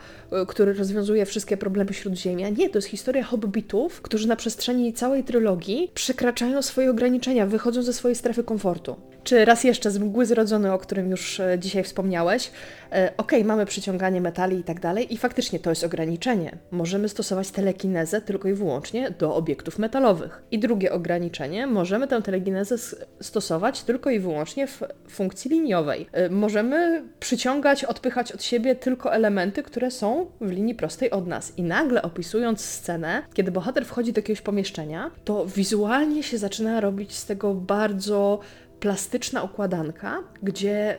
który 0.47 0.73
rozwiązuje 0.73 1.25
wszystkie 1.25 1.57
problemy 1.57 1.93
Śródziemia. 1.93 2.49
Nie, 2.49 2.69
to 2.69 2.77
jest 2.77 2.87
historia 2.87 3.23
hobbitów, 3.23 4.01
którzy 4.01 4.27
na 4.27 4.35
przestrzeni 4.35 4.93
całej 4.93 5.23
trylogii 5.23 5.91
przekraczają 5.93 6.61
swoje 6.61 6.91
ograniczenia, 6.91 7.45
wychodzą 7.45 7.83
ze 7.83 7.93
swojej 7.93 8.15
strefy 8.15 8.43
komfortu. 8.43 8.95
Czy 9.23 9.45
raz 9.45 9.63
jeszcze 9.63 9.91
z 9.91 9.97
mgły 9.97 10.25
zrodzony, 10.25 10.73
o 10.73 10.77
którym 10.77 11.11
już 11.11 11.39
e, 11.39 11.59
dzisiaj 11.59 11.83
wspomniałeś. 11.83 12.51
E, 12.91 13.11
Okej, 13.17 13.45
mamy 13.45 13.65
przyciąganie 13.65 14.21
metali 14.21 14.57
i 14.59 14.63
tak 14.63 14.79
dalej, 14.79 15.13
i 15.13 15.17
faktycznie 15.17 15.59
to 15.59 15.69
jest 15.69 15.83
ograniczenie. 15.83 16.57
Możemy 16.71 17.09
stosować 17.09 17.51
telekinezę 17.51 18.21
tylko 18.21 18.47
i 18.47 18.53
wyłącznie 18.53 19.11
do 19.11 19.35
obiektów 19.35 19.79
metalowych. 19.79 20.43
I 20.51 20.59
drugie 20.59 20.91
ograniczenie, 20.91 21.67
możemy 21.67 22.07
tę 22.07 22.21
telekinezę 22.21 22.75
stosować 23.21 23.83
tylko 23.83 24.09
i 24.09 24.19
wyłącznie 24.19 24.67
w 24.67 24.81
funkcji 25.09 25.51
liniowej. 25.51 26.07
E, 26.11 26.29
Możemy 26.29 27.03
przyciągać, 27.19 27.85
odpychać 27.85 28.31
od 28.31 28.43
siebie 28.43 28.75
tylko 28.75 29.13
elementy, 29.13 29.63
które 29.63 29.91
są 29.91 30.20
w 30.41 30.51
linii 30.51 30.75
prostej 30.75 31.11
od 31.11 31.27
nas. 31.27 31.53
I 31.57 31.63
nagle 31.63 32.01
opisując 32.01 32.61
scenę, 32.61 33.23
kiedy 33.33 33.51
bohater 33.51 33.85
wchodzi 33.85 34.13
do 34.13 34.19
jakiegoś 34.19 34.41
pomieszczenia, 34.41 35.11
to 35.25 35.45
wizualnie 35.45 36.23
się 36.23 36.37
zaczyna 36.37 36.81
robić 36.81 37.15
z 37.15 37.25
tego 37.25 37.53
bardzo 37.53 38.39
plastyczna 38.79 39.43
układanka, 39.43 40.23
gdzie 40.43 40.97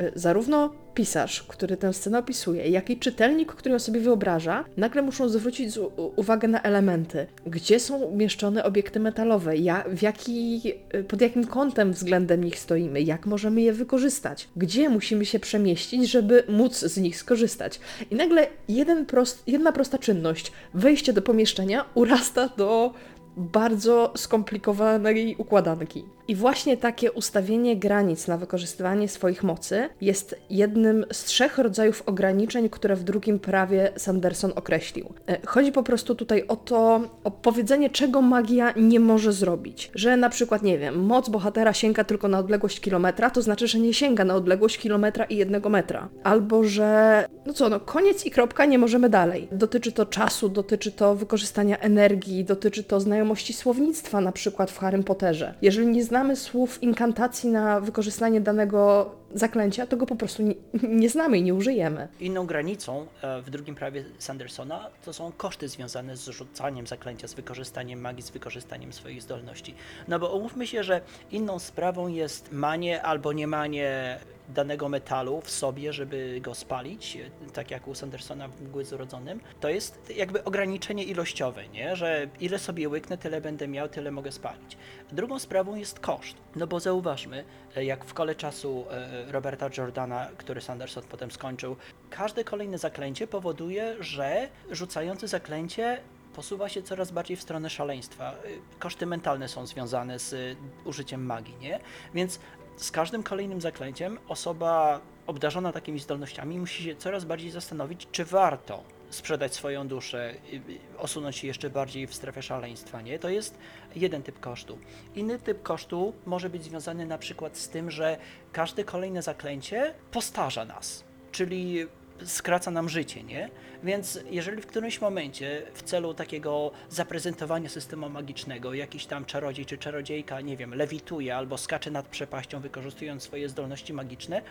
y, 0.00 0.12
zarówno 0.14 0.70
pisarz, 0.94 1.42
który 1.42 1.76
tę 1.76 1.92
scenę 1.92 2.18
opisuje, 2.18 2.68
jak 2.68 2.90
i 2.90 2.98
czytelnik, 2.98 3.52
który 3.52 3.72
ją 3.72 3.78
sobie 3.78 4.00
wyobraża, 4.00 4.64
nagle 4.76 5.02
muszą 5.02 5.28
zwrócić 5.28 5.78
uwagę 6.16 6.48
na 6.48 6.62
elementy. 6.62 7.26
Gdzie 7.46 7.80
są 7.80 7.96
umieszczone 7.96 8.64
obiekty 8.64 9.00
metalowe, 9.00 9.56
ja, 9.56 9.84
w 9.88 10.02
jaki, 10.02 10.62
y, 10.94 11.04
pod 11.04 11.20
jakim 11.20 11.46
kątem 11.46 11.92
względem 11.92 12.44
nich 12.44 12.58
stoimy, 12.58 13.02
jak 13.02 13.26
możemy 13.26 13.60
je 13.60 13.72
wykorzystać, 13.72 14.48
gdzie 14.56 14.88
musimy 14.88 15.26
się 15.26 15.38
przemieścić, 15.38 16.10
żeby 16.10 16.44
móc 16.48 16.78
z 16.78 16.96
nich 16.96 17.16
skorzystać. 17.16 17.80
I 18.10 18.14
nagle 18.14 18.46
jeden 18.68 19.06
prost, 19.06 19.42
jedna 19.46 19.72
prosta 19.72 19.98
czynność, 19.98 20.52
wejście 20.74 21.12
do 21.12 21.22
pomieszczenia, 21.22 21.84
urasta 21.94 22.48
do 22.56 22.94
bardzo 23.36 24.12
skomplikowanej 24.16 25.36
układanki. 25.38 26.04
I 26.30 26.34
właśnie 26.34 26.76
takie 26.76 27.12
ustawienie 27.12 27.76
granic 27.76 28.28
na 28.28 28.36
wykorzystywanie 28.36 29.08
swoich 29.08 29.42
mocy 29.42 29.88
jest 30.00 30.40
jednym 30.50 31.06
z 31.12 31.24
trzech 31.24 31.58
rodzajów 31.58 32.02
ograniczeń, 32.06 32.68
które 32.68 32.96
w 32.96 33.04
drugim 33.04 33.38
prawie 33.38 33.92
Sanderson 33.96 34.52
określił. 34.56 35.12
E, 35.28 35.46
Chodzi 35.46 35.72
po 35.72 35.82
prostu 35.82 36.14
tutaj 36.14 36.44
o 36.48 36.56
to, 36.56 37.00
o 37.24 37.30
powiedzenie, 37.30 37.90
czego 37.90 38.22
magia 38.22 38.72
nie 38.76 39.00
może 39.00 39.32
zrobić. 39.32 39.90
Że 39.94 40.16
na 40.16 40.28
przykład, 40.28 40.62
nie 40.62 40.78
wiem, 40.78 41.04
moc 41.04 41.28
bohatera 41.28 41.72
sięga 41.72 42.04
tylko 42.04 42.28
na 42.28 42.38
odległość 42.38 42.80
kilometra, 42.80 43.30
to 43.30 43.42
znaczy, 43.42 43.68
że 43.68 43.78
nie 43.78 43.94
sięga 43.94 44.24
na 44.24 44.34
odległość 44.34 44.78
kilometra 44.78 45.24
i 45.24 45.36
jednego 45.36 45.68
metra. 45.68 46.08
Albo, 46.24 46.64
że 46.64 47.26
no 47.46 47.52
co, 47.52 47.68
no 47.68 47.80
koniec 47.80 48.26
i 48.26 48.30
kropka, 48.30 48.64
nie 48.64 48.78
możemy 48.78 49.08
dalej. 49.08 49.48
Dotyczy 49.52 49.92
to 49.92 50.06
czasu, 50.06 50.48
dotyczy 50.48 50.92
to 50.92 51.14
wykorzystania 51.14 51.78
energii, 51.78 52.44
dotyczy 52.44 52.84
to 52.84 53.00
znajomości 53.00 53.52
słownictwa, 53.52 54.20
na 54.20 54.32
przykład 54.32 54.70
w 54.70 54.78
Harrym 54.78 55.04
Potterze. 55.04 55.54
Jeżeli 55.62 55.86
nie 55.86 56.04
znamy 56.20 56.36
słów 56.36 56.82
inkantacji 56.82 57.50
na 57.50 57.80
wykorzystanie 57.80 58.40
danego 58.40 59.10
zaklęcia, 59.34 59.86
to 59.86 59.96
go 59.96 60.06
po 60.06 60.16
prostu 60.16 60.42
nie, 60.42 60.54
nie 60.82 61.08
znamy 61.08 61.38
i 61.38 61.42
nie 61.42 61.54
użyjemy. 61.54 62.08
Inną 62.20 62.46
granicą 62.46 63.06
e, 63.22 63.42
w 63.42 63.50
drugim 63.50 63.74
prawie 63.74 64.04
Sandersona 64.18 64.90
to 65.04 65.12
są 65.12 65.32
koszty 65.32 65.68
związane 65.68 66.16
z 66.16 66.28
rzucaniem 66.28 66.86
zaklęcia, 66.86 67.28
z 67.28 67.34
wykorzystaniem 67.34 68.00
magii, 68.00 68.22
z 68.22 68.30
wykorzystaniem 68.30 68.92
swoich 68.92 69.22
zdolności. 69.22 69.74
No 70.08 70.18
bo 70.18 70.36
umówmy 70.36 70.66
się, 70.66 70.82
że 70.82 71.00
inną 71.30 71.58
sprawą 71.58 72.08
jest 72.08 72.52
manie 72.52 73.02
albo 73.02 73.32
nie 73.32 73.46
manie 73.46 74.18
danego 74.54 74.88
metalu 74.88 75.40
w 75.40 75.50
sobie, 75.50 75.92
żeby 75.92 76.40
go 76.40 76.54
spalić, 76.54 77.16
e, 77.16 77.50
tak 77.52 77.70
jak 77.70 77.88
u 77.88 77.94
Sandersona 77.94 78.48
w 78.48 78.62
Mgły 78.62 78.84
Zrodzonym. 78.84 79.40
To 79.60 79.68
jest 79.68 80.12
jakby 80.16 80.44
ograniczenie 80.44 81.04
ilościowe, 81.04 81.68
nie? 81.68 81.96
że 81.96 82.28
ile 82.40 82.58
sobie 82.58 82.88
łyknę, 82.88 83.18
tyle 83.18 83.40
będę 83.40 83.68
miał, 83.68 83.88
tyle 83.88 84.10
mogę 84.10 84.32
spalić. 84.32 84.76
Drugą 85.12 85.38
sprawą 85.38 85.74
jest 85.74 86.00
koszt, 86.00 86.36
no 86.56 86.66
bo 86.66 86.80
zauważmy, 86.80 87.44
e, 87.76 87.84
jak 87.84 88.04
w 88.04 88.14
kole 88.14 88.34
czasu 88.34 88.84
e, 88.90 89.32
Roberta 89.32 89.70
Jordana, 89.78 90.28
który 90.36 90.60
Sanderson 90.60 91.02
potem 91.08 91.30
skończył, 91.30 91.76
każde 92.10 92.44
kolejne 92.44 92.78
zaklęcie 92.78 93.26
powoduje, 93.26 93.96
że 94.00 94.48
rzucający 94.70 95.28
zaklęcie 95.28 96.00
posuwa 96.34 96.68
się 96.68 96.82
coraz 96.82 97.10
bardziej 97.10 97.36
w 97.36 97.42
stronę 97.42 97.70
szaleństwa. 97.70 98.34
Y, 98.44 98.78
Koszty 98.78 99.06
mentalne 99.06 99.48
są 99.48 99.66
związane 99.66 100.18
z 100.18 100.58
użyciem 100.84 101.26
magii, 101.26 101.56
nie? 101.60 101.80
Więc 102.14 102.40
z 102.80 102.90
każdym 102.90 103.22
kolejnym 103.22 103.60
zaklęciem 103.60 104.18
osoba 104.28 105.00
obdarzona 105.26 105.72
takimi 105.72 105.98
zdolnościami 105.98 106.58
musi 106.58 106.84
się 106.84 106.96
coraz 106.96 107.24
bardziej 107.24 107.50
zastanowić, 107.50 108.08
czy 108.12 108.24
warto 108.24 108.82
sprzedać 109.10 109.54
swoją 109.54 109.88
duszę, 109.88 110.34
y, 110.52 110.56
y, 110.56 110.98
osunąć 110.98 111.36
się 111.36 111.46
jeszcze 111.46 111.70
bardziej 111.70 112.06
w 112.06 112.14
strefę 112.14 112.42
szaleństwa, 112.42 113.02
nie? 113.02 113.18
To 113.18 113.28
jest 113.28 113.58
jeden 113.96 114.22
typ 114.22 114.40
kosztu. 114.40 114.78
Inny 115.14 115.38
typ 115.38 115.62
kosztu 115.62 116.12
może 116.26 116.50
być 116.50 116.64
związany 116.64 117.06
na 117.06 117.18
przykład 117.18 117.56
z 117.58 117.68
tym, 117.68 117.90
że 117.90 118.18
każde 118.52 118.84
kolejne 118.84 119.22
zaklęcie 119.22 119.94
postarza 120.10 120.64
nas. 120.64 121.04
czyli 121.32 121.86
skraca 122.24 122.70
nam 122.70 122.88
życie, 122.88 123.22
nie? 123.22 123.50
Więc 123.82 124.20
jeżeli 124.30 124.62
w 124.62 124.66
którymś 124.66 125.00
momencie 125.00 125.62
w 125.74 125.82
celu 125.82 126.14
takiego 126.14 126.70
zaprezentowania 126.88 127.68
systemu 127.68 128.08
magicznego 128.08 128.74
jakiś 128.74 129.06
tam 129.06 129.24
czarodziej 129.24 129.66
czy 129.66 129.78
czarodziejka, 129.78 130.40
nie 130.40 130.56
wiem, 130.56 130.74
lewituje 130.74 131.36
albo 131.36 131.58
skacze 131.58 131.90
nad 131.90 132.08
przepaścią 132.08 132.60
wykorzystując 132.60 133.22
swoje 133.22 133.48
zdolności 133.48 133.92
magiczne 133.92 134.42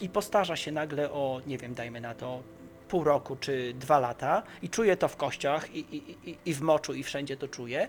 i 0.00 0.08
postarza 0.08 0.56
się 0.56 0.72
nagle 0.72 1.10
o, 1.10 1.40
nie 1.46 1.58
wiem, 1.58 1.74
dajmy 1.74 2.00
na 2.00 2.14
to 2.14 2.42
pół 2.88 3.04
roku 3.04 3.36
czy 3.36 3.74
dwa 3.74 3.98
lata 3.98 4.42
i 4.62 4.68
czuje 4.68 4.96
to 4.96 5.08
w 5.08 5.16
kościach 5.16 5.74
i, 5.74 5.78
i, 5.78 6.30
i, 6.30 6.38
i 6.46 6.54
w 6.54 6.60
moczu 6.60 6.94
i 6.94 7.02
wszędzie 7.02 7.36
to 7.36 7.48
czuje, 7.48 7.88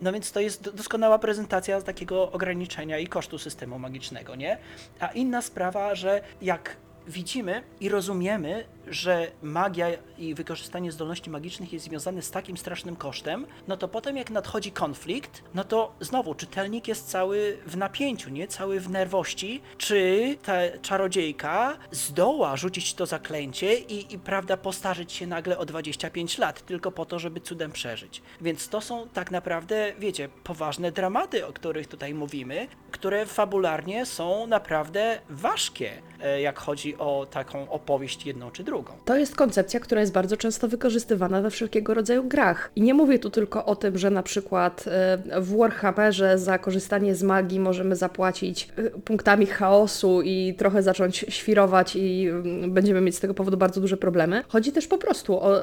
no 0.00 0.12
więc 0.12 0.32
to 0.32 0.40
jest 0.40 0.70
doskonała 0.70 1.18
prezentacja 1.18 1.82
takiego 1.82 2.32
ograniczenia 2.32 2.98
i 2.98 3.06
kosztu 3.06 3.38
systemu 3.38 3.78
magicznego, 3.78 4.34
nie? 4.34 4.58
A 5.00 5.06
inna 5.06 5.42
sprawa, 5.42 5.94
że 5.94 6.20
jak 6.42 6.76
widzimy 7.08 7.62
i 7.80 7.88
rozumiemy, 7.88 8.64
że 8.86 9.30
magia 9.42 9.86
i 10.18 10.34
wykorzystanie 10.34 10.92
zdolności 10.92 11.30
magicznych 11.30 11.72
jest 11.72 11.84
związane 11.84 12.22
z 12.22 12.30
takim 12.30 12.56
strasznym 12.56 12.96
kosztem, 12.96 13.46
no 13.68 13.76
to 13.76 13.88
potem 13.88 14.16
jak 14.16 14.30
nadchodzi 14.30 14.72
konflikt, 14.72 15.42
no 15.54 15.64
to 15.64 15.92
znowu 16.00 16.34
czytelnik 16.34 16.88
jest 16.88 17.10
cały 17.10 17.58
w 17.66 17.76
napięciu, 17.76 18.30
nie? 18.30 18.48
Cały 18.48 18.80
w 18.80 18.90
nerwości, 18.90 19.60
czy 19.78 20.36
ta 20.42 20.52
czarodziejka 20.82 21.78
zdoła 21.90 22.56
rzucić 22.56 22.94
to 22.94 23.06
zaklęcie 23.06 23.74
i, 23.78 24.14
i 24.14 24.18
prawda, 24.18 24.56
postarzyć 24.56 25.12
się 25.12 25.26
nagle 25.26 25.58
o 25.58 25.66
25 25.66 26.38
lat, 26.38 26.66
tylko 26.66 26.92
po 26.92 27.04
to, 27.04 27.18
żeby 27.18 27.40
cudem 27.40 27.72
przeżyć. 27.72 28.22
Więc 28.40 28.68
to 28.68 28.80
są 28.80 29.08
tak 29.08 29.30
naprawdę, 29.30 29.92
wiecie, 29.98 30.28
poważne 30.44 30.92
dramaty, 30.92 31.46
o 31.46 31.52
których 31.52 31.86
tutaj 31.86 32.14
mówimy, 32.14 32.68
które 32.90 33.26
fabularnie 33.26 34.06
są 34.06 34.46
naprawdę 34.46 35.20
ważkie, 35.30 36.02
e, 36.20 36.40
jak 36.40 36.58
chodzi 36.58 36.95
o 36.98 37.26
taką 37.30 37.70
opowieść 37.70 38.26
jedną 38.26 38.50
czy 38.50 38.64
drugą. 38.64 38.92
To 39.04 39.16
jest 39.16 39.36
koncepcja, 39.36 39.80
która 39.80 40.00
jest 40.00 40.12
bardzo 40.12 40.36
często 40.36 40.68
wykorzystywana 40.68 41.42
we 41.42 41.50
wszelkiego 41.50 41.94
rodzaju 41.94 42.24
grach. 42.24 42.70
I 42.76 42.82
nie 42.82 42.94
mówię 42.94 43.18
tu 43.18 43.30
tylko 43.30 43.64
o 43.64 43.76
tym, 43.76 43.98
że 43.98 44.10
na 44.10 44.22
przykład 44.22 44.84
e, 44.86 45.40
w 45.40 45.56
Warhammerze 45.56 46.38
za 46.38 46.58
korzystanie 46.58 47.14
z 47.14 47.22
magii 47.22 47.60
możemy 47.60 47.96
zapłacić 47.96 48.68
e, 48.76 48.90
punktami 48.90 49.46
chaosu 49.46 50.22
i 50.22 50.54
trochę 50.58 50.82
zacząć 50.82 51.24
świrować 51.28 51.96
i 51.96 52.28
mm, 52.28 52.72
będziemy 52.72 53.00
mieć 53.00 53.16
z 53.16 53.20
tego 53.20 53.34
powodu 53.34 53.56
bardzo 53.56 53.80
duże 53.80 53.96
problemy. 53.96 54.42
Chodzi 54.48 54.72
też 54.72 54.86
po 54.86 54.98
prostu 54.98 55.40
o 55.40 55.60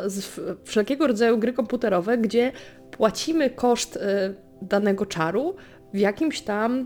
wszelkiego 0.64 1.08
rodzaju 1.08 1.38
gry 1.38 1.54
komputerowe, 1.54 2.18
gdzie 2.18 2.52
płacimy 2.92 3.50
koszt 3.50 3.98
e, 3.98 4.34
danego 4.62 5.06
czaru 5.06 5.56
w 5.94 5.98
jakimś 5.98 6.42
tam 6.42 6.86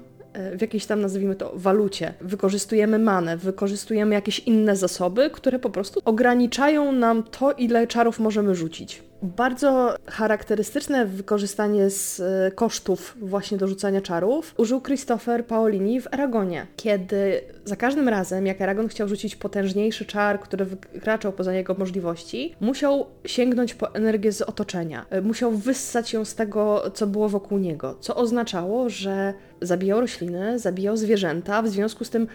w 0.58 0.62
jakiejś 0.62 0.86
tam, 0.86 1.02
nazwijmy 1.02 1.36
to, 1.36 1.52
walucie. 1.56 2.13
Wykorzystujemy 2.21 3.00
manę, 3.00 3.38
wykorzystujemy 3.38 4.15
jakieś 4.15 4.39
inne 4.39 4.76
zasoby, 4.76 5.30
które 5.30 5.60
po 5.60 5.69
prostu 5.69 6.02
ograniczają 6.06 6.91
nam 6.91 7.23
to, 7.23 7.52
ile 7.52 7.88
czarów 7.88 8.19
możemy 8.19 8.56
rzucić. 8.56 9.04
Bardzo 9.21 9.95
charakterystyczne 10.06 11.06
wykorzystanie 11.06 11.89
z 11.89 12.19
e, 12.19 12.51
kosztów 12.51 13.17
właśnie 13.21 13.58
do 13.58 13.67
rzucania 13.67 14.01
czarów 14.01 14.53
użył 14.58 14.82
Christopher 14.82 15.45
Paolini 15.45 16.01
w 16.01 16.08
Aragonie, 16.12 16.67
kiedy 16.75 17.41
za 17.65 17.75
każdym 17.75 18.10
razem, 18.10 18.45
jak 18.45 18.62
Aragon 18.62 18.88
chciał 18.88 19.08
rzucić 19.08 19.36
potężniejszy 19.36 20.06
czar, 20.06 20.39
który 20.39 20.65
wykraczał 20.65 21.34
poza 21.34 21.53
jego 21.53 21.73
możliwości, 21.73 22.56
musiał 22.60 23.06
sięgnąć 23.25 23.73
po 23.73 23.95
energię 23.95 24.32
z 24.32 24.41
otoczenia. 24.41 25.06
E, 25.10 25.21
musiał 25.21 25.51
wyssać 25.51 26.13
ją 26.13 26.25
z 26.25 26.36
tego, 26.36 26.91
co 26.93 27.08
było 27.08 27.30
wokół 27.30 27.58
niego, 27.58 27.97
co 27.99 28.15
oznaczało, 28.15 28.89
że 28.89 29.34
zabijał 29.62 30.01
rośliny, 30.01 30.60
zabijał 30.60 30.97
zwierzęta, 30.97 31.62
w 31.62 31.67
związku 31.67 32.06
z 32.06 32.10
tym 32.10 32.27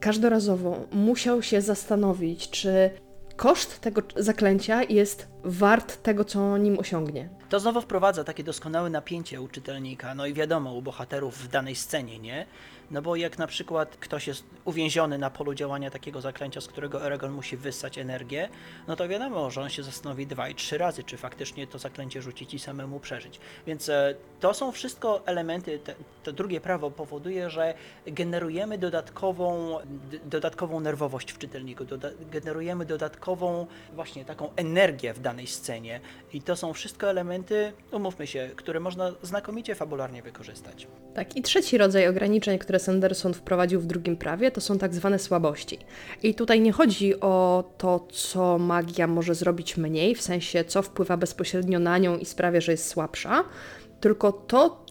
każdorazowo 0.00 0.86
musiał 0.92 1.42
się 1.42 1.60
zastanowić, 1.60 2.50
czy 2.50 2.90
koszt 3.40 3.80
tego 3.80 4.02
zaklęcia 4.16 4.82
jest 4.82 5.28
wart 5.44 6.02
tego, 6.02 6.24
co 6.24 6.58
nim 6.58 6.78
osiągnie. 6.78 7.28
To 7.48 7.60
znowu 7.60 7.80
wprowadza 7.80 8.24
takie 8.24 8.44
doskonałe 8.44 8.90
napięcie 8.90 9.40
u 9.40 9.48
czytelnika, 9.48 10.14
no 10.14 10.26
i 10.26 10.34
wiadomo, 10.34 10.74
u 10.74 10.82
bohaterów 10.82 11.38
w 11.38 11.48
danej 11.48 11.74
scenie, 11.74 12.18
nie? 12.18 12.46
No 12.90 13.02
bo 13.02 13.16
jak 13.16 13.38
na 13.38 13.46
przykład 13.46 13.96
ktoś 13.96 14.26
jest 14.26 14.44
uwięziony 14.64 15.18
na 15.18 15.30
polu 15.30 15.54
działania 15.54 15.90
takiego 15.90 16.20
zaklęcia, 16.20 16.60
z 16.60 16.66
którego 16.66 17.06
Eragon 17.06 17.32
musi 17.32 17.56
wyssać 17.56 17.98
energię, 17.98 18.48
no 18.88 18.96
to 18.96 19.08
wiadomo, 19.08 19.50
że 19.50 19.60
on 19.60 19.68
się 19.68 19.82
zastanowi 19.82 20.26
dwa 20.26 20.48
i 20.48 20.54
trzy 20.54 20.78
razy, 20.78 21.04
czy 21.04 21.16
faktycznie 21.16 21.66
to 21.66 21.78
zaklęcie 21.78 22.22
rzucić 22.22 22.54
i 22.54 22.58
samemu 22.58 23.00
przeżyć. 23.00 23.40
Więc 23.66 23.88
e, 23.88 24.14
to 24.40 24.54
są 24.54 24.72
wszystko 24.72 25.26
elementy, 25.26 25.78
te, 25.78 25.94
to 26.22 26.32
drugie 26.32 26.60
prawo 26.60 26.90
powoduje, 26.90 27.50
że 27.50 27.74
generujemy 28.06 28.78
dodatkową, 28.78 29.78
dodatkową 30.24 30.80
nerwowość 30.80 31.32
w 31.32 31.38
czytelniku, 31.38 31.84
doda 31.84 32.10
generujemy 32.30 32.84
dodatkową 32.84 33.66
właśnie 33.94 34.24
taką 34.24 34.54
energię 34.56 35.14
w 35.14 35.20
danej 35.20 35.46
scenie 35.46 36.00
i 36.32 36.42
to 36.42 36.56
są 36.56 36.72
wszystko 36.72 37.10
elementy, 37.10 37.72
umówmy 37.90 38.26
się, 38.26 38.50
które 38.56 38.80
można 38.80 39.12
znakomicie 39.22 39.74
fabularnie 39.74 40.22
wykorzystać. 40.22 40.86
Tak, 41.14 41.36
i 41.36 41.42
trzeci 41.42 41.78
rodzaj 41.78 42.08
ograniczeń, 42.08 42.58
które 42.58 42.79
Sanderson 42.80 43.34
wprowadził 43.34 43.80
w 43.80 43.86
drugim 43.86 44.16
prawie, 44.16 44.50
to 44.50 44.60
są 44.60 44.78
tak 44.78 44.94
zwane 44.94 45.18
słabości. 45.18 45.78
I 46.22 46.34
tutaj 46.34 46.60
nie 46.60 46.72
chodzi 46.72 47.20
o 47.20 47.64
to, 47.78 48.06
co 48.12 48.58
magia 48.58 49.06
może 49.06 49.34
zrobić 49.34 49.76
mniej, 49.76 50.14
w 50.14 50.22
sensie 50.22 50.64
co 50.64 50.82
wpływa 50.82 51.16
bezpośrednio 51.16 51.78
na 51.78 51.98
nią 51.98 52.18
i 52.18 52.24
sprawia, 52.24 52.60
że 52.60 52.72
jest 52.72 52.88
słabsza, 52.88 53.44
tylko 54.00 54.32
to, 54.32 54.84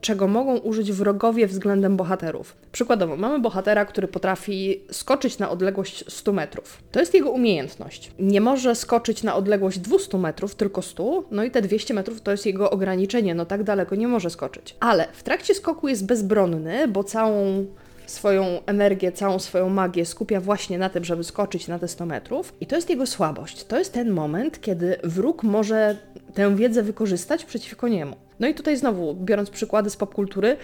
czego 0.00 0.28
mogą 0.28 0.58
użyć 0.58 0.92
wrogowie 0.92 1.46
względem 1.46 1.96
bohaterów. 1.96 2.56
Przykładowo, 2.72 3.16
mamy 3.16 3.38
bohatera, 3.38 3.84
który 3.84 4.08
potrafi 4.08 4.80
skoczyć 4.90 5.38
na 5.38 5.50
odległość 5.50 6.04
100 6.08 6.32
metrów. 6.32 6.82
To 6.92 7.00
jest 7.00 7.14
jego 7.14 7.30
umiejętność. 7.30 8.12
Nie 8.18 8.40
może 8.40 8.74
skoczyć 8.74 9.22
na 9.22 9.34
odległość 9.34 9.78
200 9.78 10.18
metrów, 10.18 10.54
tylko 10.54 10.82
100, 10.82 11.24
no 11.30 11.44
i 11.44 11.50
te 11.50 11.62
200 11.62 11.94
metrów 11.94 12.20
to 12.20 12.30
jest 12.30 12.46
jego 12.46 12.70
ograniczenie, 12.70 13.34
no 13.34 13.46
tak 13.46 13.62
daleko 13.62 13.94
nie 13.94 14.08
może 14.08 14.30
skoczyć. 14.30 14.76
Ale 14.80 15.08
w 15.12 15.22
trakcie 15.22 15.54
skoku 15.54 15.88
jest 15.88 16.06
bezbronny, 16.06 16.88
bo 16.88 17.04
całą 17.04 17.66
swoją 18.06 18.44
energię, 18.66 19.12
całą 19.12 19.38
swoją 19.38 19.68
magię 19.68 20.06
skupia 20.06 20.40
właśnie 20.40 20.78
na 20.78 20.88
tym, 20.88 21.04
żeby 21.04 21.24
skoczyć 21.24 21.68
na 21.68 21.78
te 21.78 21.88
100 21.88 22.06
metrów. 22.06 22.54
I 22.60 22.66
to 22.66 22.76
jest 22.76 22.90
jego 22.90 23.06
słabość. 23.06 23.64
To 23.64 23.78
jest 23.78 23.92
ten 23.92 24.10
moment, 24.10 24.60
kiedy 24.60 24.96
wróg 25.04 25.42
może 25.42 25.96
tę 26.34 26.56
wiedzę 26.56 26.82
wykorzystać 26.82 27.44
przeciwko 27.44 27.88
niemu. 27.88 28.16
No 28.40 28.48
i 28.48 28.54
tutaj 28.54 28.76
znowu, 28.76 29.14
biorąc 29.14 29.50
przykłady 29.50 29.90
z 29.90 29.96
popkultury, 29.96 30.56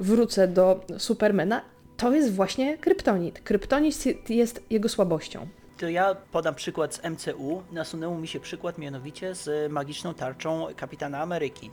wrócę 0.00 0.48
do 0.48 0.80
Supermana. 0.98 1.62
To 1.96 2.12
jest 2.12 2.34
właśnie 2.34 2.78
kryptonit. 2.78 3.40
Kryptonit 3.40 4.30
jest 4.30 4.62
jego 4.70 4.88
słabością. 4.88 5.48
To 5.78 5.88
ja 5.88 6.14
podam 6.14 6.54
przykład 6.54 6.94
z 6.94 7.02
MCU. 7.04 7.62
Nasunęło 7.72 8.18
mi 8.18 8.28
się 8.28 8.40
przykład 8.40 8.78
mianowicie 8.78 9.34
z 9.34 9.72
magiczną 9.72 10.14
tarczą 10.14 10.66
Kapitana 10.76 11.20
Ameryki 11.20 11.70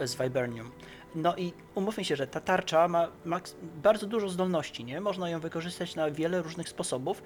z 0.00 0.16
Vibernium. 0.16 0.70
No 1.14 1.36
i 1.36 1.52
umówmy 1.74 2.04
się, 2.04 2.16
że 2.16 2.26
ta 2.26 2.40
tarcza 2.40 2.88
ma, 2.88 3.08
ma 3.24 3.40
bardzo 3.82 4.06
dużo 4.06 4.28
zdolności, 4.28 4.84
nie? 4.84 5.00
Można 5.00 5.30
ją 5.30 5.40
wykorzystać 5.40 5.94
na 5.94 6.10
wiele 6.10 6.42
różnych 6.42 6.68
sposobów, 6.68 7.22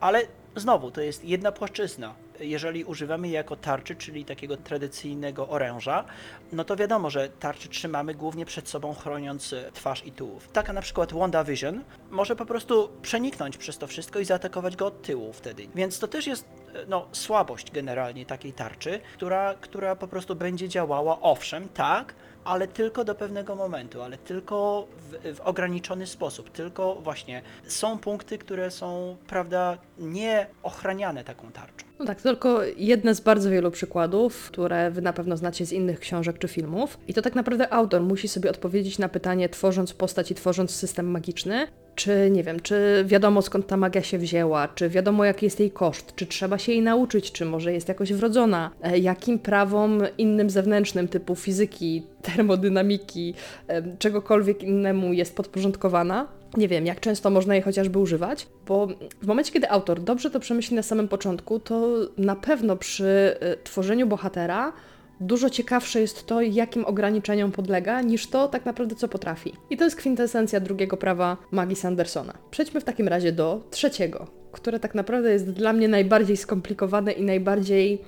ale 0.00 0.22
znowu 0.56 0.90
to 0.90 1.00
jest 1.00 1.24
jedna 1.24 1.52
płaszczyzna. 1.52 2.14
Jeżeli 2.40 2.84
używamy 2.84 3.28
jej 3.28 3.34
jako 3.34 3.56
tarczy, 3.56 3.96
czyli 3.96 4.24
takiego 4.24 4.56
tradycyjnego 4.56 5.48
oręża, 5.48 6.04
no 6.52 6.64
to 6.64 6.76
wiadomo, 6.76 7.10
że 7.10 7.28
tarczy 7.28 7.68
trzymamy 7.68 8.14
głównie 8.14 8.46
przed 8.46 8.68
sobą, 8.68 8.94
chroniąc 8.94 9.54
twarz 9.72 10.06
i 10.06 10.12
tułów. 10.12 10.48
Taka 10.52 10.72
na 10.72 10.82
przykład 10.82 11.12
WandaVision 11.12 11.84
może 12.10 12.36
po 12.36 12.46
prostu 12.46 12.88
przeniknąć 13.02 13.56
przez 13.56 13.78
to 13.78 13.86
wszystko 13.86 14.18
i 14.18 14.24
zaatakować 14.24 14.76
go 14.76 14.86
od 14.86 15.02
tyłu 15.02 15.32
wtedy. 15.32 15.68
Więc 15.74 15.98
to 15.98 16.08
też 16.08 16.26
jest 16.26 16.44
no, 16.88 17.08
słabość 17.12 17.70
generalnie 17.70 18.26
takiej 18.26 18.52
tarczy, 18.52 19.00
która, 19.14 19.54
która 19.60 19.96
po 19.96 20.08
prostu 20.08 20.36
będzie 20.36 20.68
działała, 20.68 21.20
owszem, 21.20 21.68
tak, 21.68 22.14
ale 22.48 22.68
tylko 22.68 23.04
do 23.04 23.14
pewnego 23.14 23.56
momentu, 23.56 24.02
ale 24.02 24.18
tylko 24.18 24.86
w, 24.98 25.36
w, 25.36 25.40
ograniczony 25.40 26.06
sposób. 26.06 26.50
Tylko 26.50 26.94
właśnie 26.94 27.42
są 27.66 27.98
punkty, 27.98 28.38
które 28.38 28.70
są, 28.70 29.16
prawda, 29.26 29.78
nie 29.98 30.46
ochraniane 30.62 31.24
taką 31.24 31.52
tarczą. 31.52 31.86
No 31.98 32.04
tak, 32.04 32.22
tylko 32.22 32.60
jedne 32.76 33.14
z 33.14 33.20
bardzo 33.20 33.50
wielu 33.50 33.70
przykładów, 33.70 34.50
które 34.50 34.90
wy 34.90 35.02
na 35.02 35.12
pewno 35.12 35.36
znacie 35.36 35.66
z 35.66 35.72
innych 35.72 36.00
książek 36.00 36.38
czy 36.38 36.48
filmów. 36.48 36.98
I 37.08 37.14
to 37.14 37.22
tak 37.22 37.34
naprawdę 37.34 37.72
autor 37.72 38.02
musi 38.02 38.28
sobie 38.28 38.50
odpowiedzieć 38.50 38.98
na 38.98 39.08
pytanie, 39.08 39.48
tworząc 39.48 39.92
postać 39.92 40.30
i 40.30 40.34
tworząc 40.34 40.70
system 40.70 41.10
magiczny, 41.10 41.66
czy 41.98 42.30
nie 42.30 42.42
wiem, 42.42 42.60
czy 42.60 43.04
wiadomo 43.06 43.42
skąd 43.42 43.66
ta 43.66 43.76
magia 43.76 44.02
się 44.02 44.18
wzięła, 44.18 44.68
czy 44.68 44.88
wiadomo 44.88 45.24
jaki 45.24 45.46
jest 45.46 45.60
jej 45.60 45.70
koszt, 45.70 46.12
czy 46.16 46.26
trzeba 46.26 46.58
się 46.58 46.72
jej 46.72 46.82
nauczyć, 46.82 47.32
czy 47.32 47.44
może 47.44 47.72
jest 47.72 47.88
jakoś 47.88 48.12
wrodzona, 48.12 48.70
e, 48.82 48.98
jakim 48.98 49.38
prawom 49.38 50.02
innym 50.18 50.50
zewnętrznym 50.50 51.08
typu 51.08 51.36
fizyki, 51.36 52.02
termodynamiki, 52.34 53.34
e, 53.68 53.96
czegokolwiek 53.98 54.62
innemu 54.62 55.12
jest 55.12 55.36
podporządkowana. 55.36 56.26
Nie 56.56 56.68
wiem, 56.68 56.86
jak 56.86 57.00
często 57.00 57.30
można 57.30 57.54
je 57.54 57.62
chociażby 57.62 57.98
używać, 57.98 58.46
bo 58.66 58.86
w 59.22 59.26
momencie, 59.26 59.52
kiedy 59.52 59.70
autor 59.70 60.00
dobrze 60.00 60.30
to 60.30 60.40
przemyśli 60.40 60.76
na 60.76 60.82
samym 60.82 61.08
początku, 61.08 61.60
to 61.60 61.96
na 62.18 62.36
pewno 62.36 62.76
przy 62.76 63.36
e, 63.40 63.56
tworzeniu 63.56 64.06
bohatera 64.06 64.72
dużo 65.20 65.50
ciekawsze 65.50 66.00
jest 66.00 66.26
to, 66.26 66.40
jakim 66.40 66.84
ograniczeniom 66.84 67.52
podlega, 67.52 68.00
niż 68.02 68.26
to 68.26 68.48
tak 68.48 68.64
naprawdę, 68.64 68.94
co 68.94 69.08
potrafi. 69.08 69.52
I 69.70 69.76
to 69.76 69.84
jest 69.84 69.96
kwintesencja 69.96 70.60
drugiego 70.60 70.96
prawa 70.96 71.36
magii 71.50 71.76
Sandersona. 71.76 72.34
Przejdźmy 72.50 72.80
w 72.80 72.84
takim 72.84 73.08
razie 73.08 73.32
do 73.32 73.60
trzeciego, 73.70 74.26
które 74.52 74.80
tak 74.80 74.94
naprawdę 74.94 75.32
jest 75.32 75.50
dla 75.50 75.72
mnie 75.72 75.88
najbardziej 75.88 76.36
skomplikowane 76.36 77.12
i 77.12 77.24
najbardziej, 77.24 78.02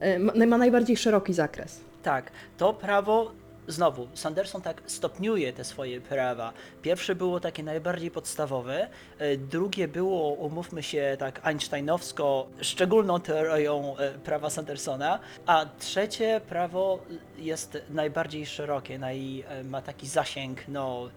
e, 0.00 0.18
ma, 0.18 0.46
ma 0.46 0.58
najbardziej 0.58 0.96
szeroki 0.96 1.32
zakres. 1.32 1.80
Tak, 2.02 2.30
to 2.58 2.74
prawo, 2.74 3.32
znowu, 3.68 4.08
Sanderson 4.14 4.62
tak 4.62 4.82
stopniuje 4.86 5.52
te 5.52 5.64
swoje 5.64 6.00
prawa. 6.00 6.52
Pierwsze 6.82 7.14
było 7.14 7.40
takie 7.40 7.62
najbardziej 7.62 8.10
podstawowe, 8.10 8.88
e, 9.18 9.36
drugie 9.36 9.88
było, 9.88 10.32
umówmy 10.32 10.82
się 10.82 11.16
tak 11.18 11.40
einsteinowsko, 11.46 12.46
szczególną 12.60 13.20
teorią 13.20 13.96
e, 13.96 14.12
prawa 14.12 14.50
Sandersona, 14.50 15.18
a 15.46 15.66
trzecie 15.78 16.40
prawo 16.48 16.98
jest 17.38 17.78
najbardziej 17.90 18.46
szerokie, 18.46 18.98
naj, 18.98 19.44
e, 19.48 19.64
ma 19.64 19.82
taki 19.82 20.06
zasięg, 20.06 20.68
no 20.68 21.08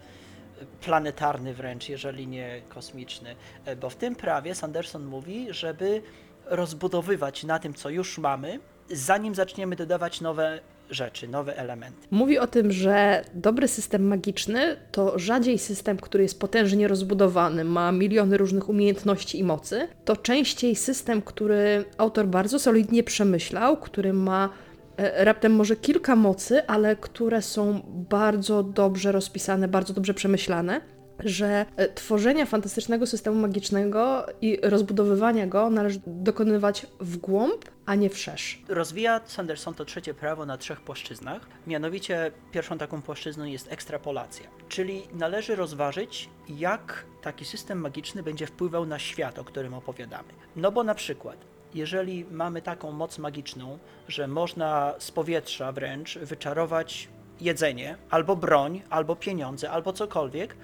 planetarny 0.82 1.54
wręcz, 1.54 1.90
jeżeli 1.90 2.28
nie 2.28 2.62
kosmiczny. 2.70 3.36
Bo 3.82 3.90
w 3.90 3.96
tym 3.96 4.16
prawie 4.16 4.56
Sanderson 4.56 5.06
mówi, 5.06 5.48
żeby 5.50 6.02
rozbudowywać 6.46 7.44
na 7.44 7.60
tym, 7.60 7.74
co 7.74 7.90
już 7.90 8.18
mamy, 8.18 8.60
zanim 8.92 9.36
zaczniemy 9.36 9.76
dodawać 9.76 10.22
nowe 10.22 10.60
rzeczy, 10.90 11.28
nowe 11.28 11.58
elementy. 11.58 12.08
Mówi 12.12 12.40
o 12.40 12.48
tym, 12.48 12.72
że 12.72 13.24
dobry 13.34 13.68
system 13.68 14.08
magiczny 14.08 14.76
to 14.92 15.20
rzadziej 15.20 15.60
system, 15.60 15.98
który 15.98 16.24
jest 16.24 16.40
potężnie 16.40 16.88
rozbudowany, 16.88 17.64
ma 17.64 17.92
miliony 17.92 18.38
różnych 18.38 18.70
umiejętności 18.70 19.40
i 19.40 19.44
mocy. 19.44 19.88
To 20.06 20.18
częściej 20.18 20.76
system, 20.76 21.22
który 21.22 21.86
autor 21.98 22.28
bardzo 22.28 22.60
solidnie 22.60 23.04
przemyślał, 23.04 23.78
który 23.78 24.14
ma 24.14 24.50
e, 24.98 25.26
raptem 25.26 25.54
może 25.56 25.76
kilka 25.76 26.16
mocy, 26.16 26.68
ale 26.68 26.96
które 26.96 27.42
są 27.42 27.82
bardzo 28.10 28.64
dobrze 28.64 29.12
rozpisane, 29.12 29.68
bardzo 29.68 29.94
dobrze 29.94 30.14
przemyślane. 30.14 30.82
Że 31.26 31.66
e, 31.76 31.90
tworzenia 31.94 32.46
fantastycznego 32.46 33.08
systemu 33.08 33.40
magicznego 33.40 34.26
i 34.42 34.60
rozbudowywania 34.64 35.48
go 35.48 35.70
należy 35.70 36.00
dokonywać 36.08 36.88
w 37.00 37.18
głąb, 37.18 37.66
a 37.86 37.96
nie 37.96 38.10
wszerz. 38.10 38.62
Rozwija 38.68 39.22
Sanderson 39.26 39.74
to 39.74 39.86
trzecie 39.86 40.14
prawo 40.14 40.46
na 40.46 40.58
trzech 40.58 40.82
płaszczyznach. 40.82 41.48
Mianowicie 41.68 42.32
pierwszą 42.52 42.78
taką 42.78 43.02
płaszczyzną 43.02 43.46
jest 43.46 43.72
ekstrapolacja, 43.72 44.48
czyli 44.70 45.02
należy 45.14 45.56
rozważyć, 45.56 46.30
jak 46.50 47.06
taki 47.22 47.46
system 47.46 47.80
magiczny 47.80 48.24
będzie 48.24 48.48
wpływał 48.48 48.86
na 48.86 49.00
świat, 49.00 49.40
o 49.40 49.44
którym 49.44 49.74
opowiadamy. 49.74 50.30
No 50.56 50.72
bo 50.72 50.84
na 50.84 50.96
przykład, 50.96 51.38
jeżeli 51.74 52.26
mamy 52.32 52.62
taką 52.62 52.92
moc 52.92 53.18
magiczną, 53.18 53.80
że 54.08 54.28
można 54.28 54.94
z 55.00 55.12
powietrza 55.12 55.72
wręcz 55.72 56.18
wyczarować 56.18 57.10
jedzenie, 57.42 57.98
albo 58.10 58.36
broń, 58.36 58.82
albo 58.90 59.16
pieniądze, 59.16 59.72
albo 59.72 59.94
cokolwiek, 59.94 60.56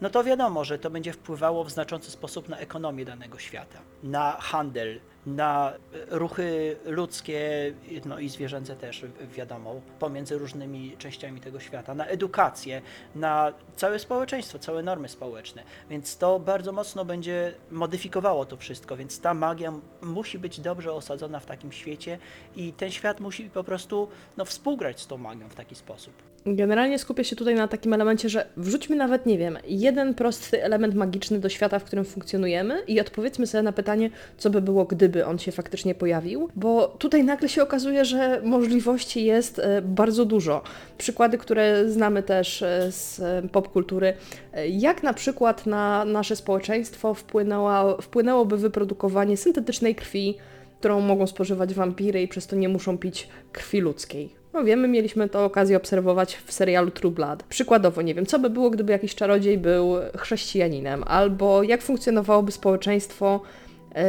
no 0.00 0.10
to 0.10 0.24
wiadomo, 0.24 0.64
że 0.64 0.78
to 0.78 0.90
będzie 0.90 1.12
wpływało 1.12 1.64
w 1.64 1.70
znaczący 1.70 2.10
sposób 2.10 2.48
na 2.48 2.58
ekonomię 2.58 3.04
danego 3.04 3.38
świata, 3.38 3.78
na 4.02 4.36
handel, 4.40 5.00
na 5.26 5.72
ruchy 6.10 6.76
ludzkie, 6.86 7.72
no 8.04 8.18
i 8.18 8.28
zwierzęce 8.28 8.76
też, 8.76 9.02
wi- 9.02 9.26
wiadomo, 9.36 9.80
pomiędzy 9.98 10.38
różnymi 10.38 10.96
częściami 10.98 11.40
tego 11.40 11.60
świata, 11.60 11.94
na 11.94 12.06
edukację, 12.06 12.82
na 13.14 13.52
całe 13.76 13.98
społeczeństwo, 13.98 14.58
całe 14.58 14.82
normy 14.82 15.08
społeczne. 15.08 15.62
Więc 15.90 16.16
to 16.16 16.40
bardzo 16.40 16.72
mocno 16.72 17.04
będzie 17.04 17.52
modyfikowało 17.70 18.44
to 18.44 18.56
wszystko, 18.56 18.96
więc 18.96 19.20
ta 19.20 19.34
magia 19.34 19.72
musi 20.02 20.38
być 20.38 20.60
dobrze 20.60 20.92
osadzona 20.92 21.40
w 21.40 21.46
takim 21.46 21.72
świecie 21.72 22.18
i 22.56 22.72
ten 22.72 22.90
świat 22.90 23.20
musi 23.20 23.50
po 23.50 23.64
prostu 23.64 24.08
no, 24.36 24.44
współgrać 24.44 25.00
z 25.00 25.06
tą 25.06 25.18
magią 25.18 25.48
w 25.48 25.54
taki 25.54 25.74
sposób. 25.74 26.12
Generalnie 26.46 26.98
skupię 26.98 27.24
się 27.24 27.36
tutaj 27.36 27.54
na 27.54 27.68
takim 27.68 27.92
elemencie, 27.92 28.28
że 28.28 28.46
wrzućmy 28.56 28.96
nawet, 28.96 29.26
nie 29.26 29.38
wiem, 29.38 29.58
jeden 29.66 30.14
prosty 30.14 30.64
element 30.64 30.94
magiczny 30.94 31.38
do 31.40 31.48
świata, 31.48 31.78
w 31.78 31.84
którym 31.84 32.04
funkcjonujemy 32.04 32.82
i 32.86 33.00
odpowiedzmy 33.00 33.46
sobie 33.46 33.62
na 33.62 33.72
pytanie, 33.72 34.10
co 34.38 34.50
by 34.50 34.60
było, 34.62 34.84
gdyby 34.84 35.13
on 35.26 35.38
się 35.38 35.52
faktycznie 35.52 35.94
pojawił, 35.94 36.48
bo 36.56 36.88
tutaj 36.98 37.24
nagle 37.24 37.48
się 37.48 37.62
okazuje, 37.62 38.04
że 38.04 38.40
możliwości 38.44 39.24
jest 39.24 39.58
e, 39.58 39.82
bardzo 39.82 40.24
dużo. 40.24 40.62
Przykłady, 40.98 41.38
które 41.38 41.90
znamy 41.90 42.22
też 42.22 42.62
e, 42.62 42.92
z 42.92 43.20
popkultury, 43.52 44.14
e, 44.52 44.68
jak 44.68 45.02
na 45.02 45.14
przykład 45.14 45.66
na 45.66 46.04
nasze 46.04 46.36
społeczeństwo 46.36 47.14
wpłynęła, 47.14 47.96
wpłynęłoby 48.02 48.56
wyprodukowanie 48.56 49.36
syntetycznej 49.36 49.94
krwi, 49.94 50.34
którą 50.78 51.00
mogą 51.00 51.26
spożywać 51.26 51.74
wampiry 51.74 52.22
i 52.22 52.28
przez 52.28 52.46
to 52.46 52.56
nie 52.56 52.68
muszą 52.68 52.98
pić 52.98 53.28
krwi 53.52 53.80
ludzkiej. 53.80 54.44
No 54.54 54.64
wiemy, 54.64 54.88
mieliśmy 54.88 55.28
to 55.28 55.44
okazję 55.44 55.76
obserwować 55.76 56.38
w 56.46 56.52
serialu 56.52 56.90
True 56.90 57.10
Blood. 57.10 57.42
Przykładowo, 57.42 58.02
nie 58.02 58.14
wiem, 58.14 58.26
co 58.26 58.38
by 58.38 58.50
było, 58.50 58.70
gdyby 58.70 58.92
jakiś 58.92 59.14
czarodziej 59.14 59.58
był 59.58 59.94
chrześcijaninem, 60.16 61.04
albo 61.06 61.62
jak 61.62 61.82
funkcjonowałoby 61.82 62.52
społeczeństwo, 62.52 63.40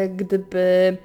gdyby 0.09 0.97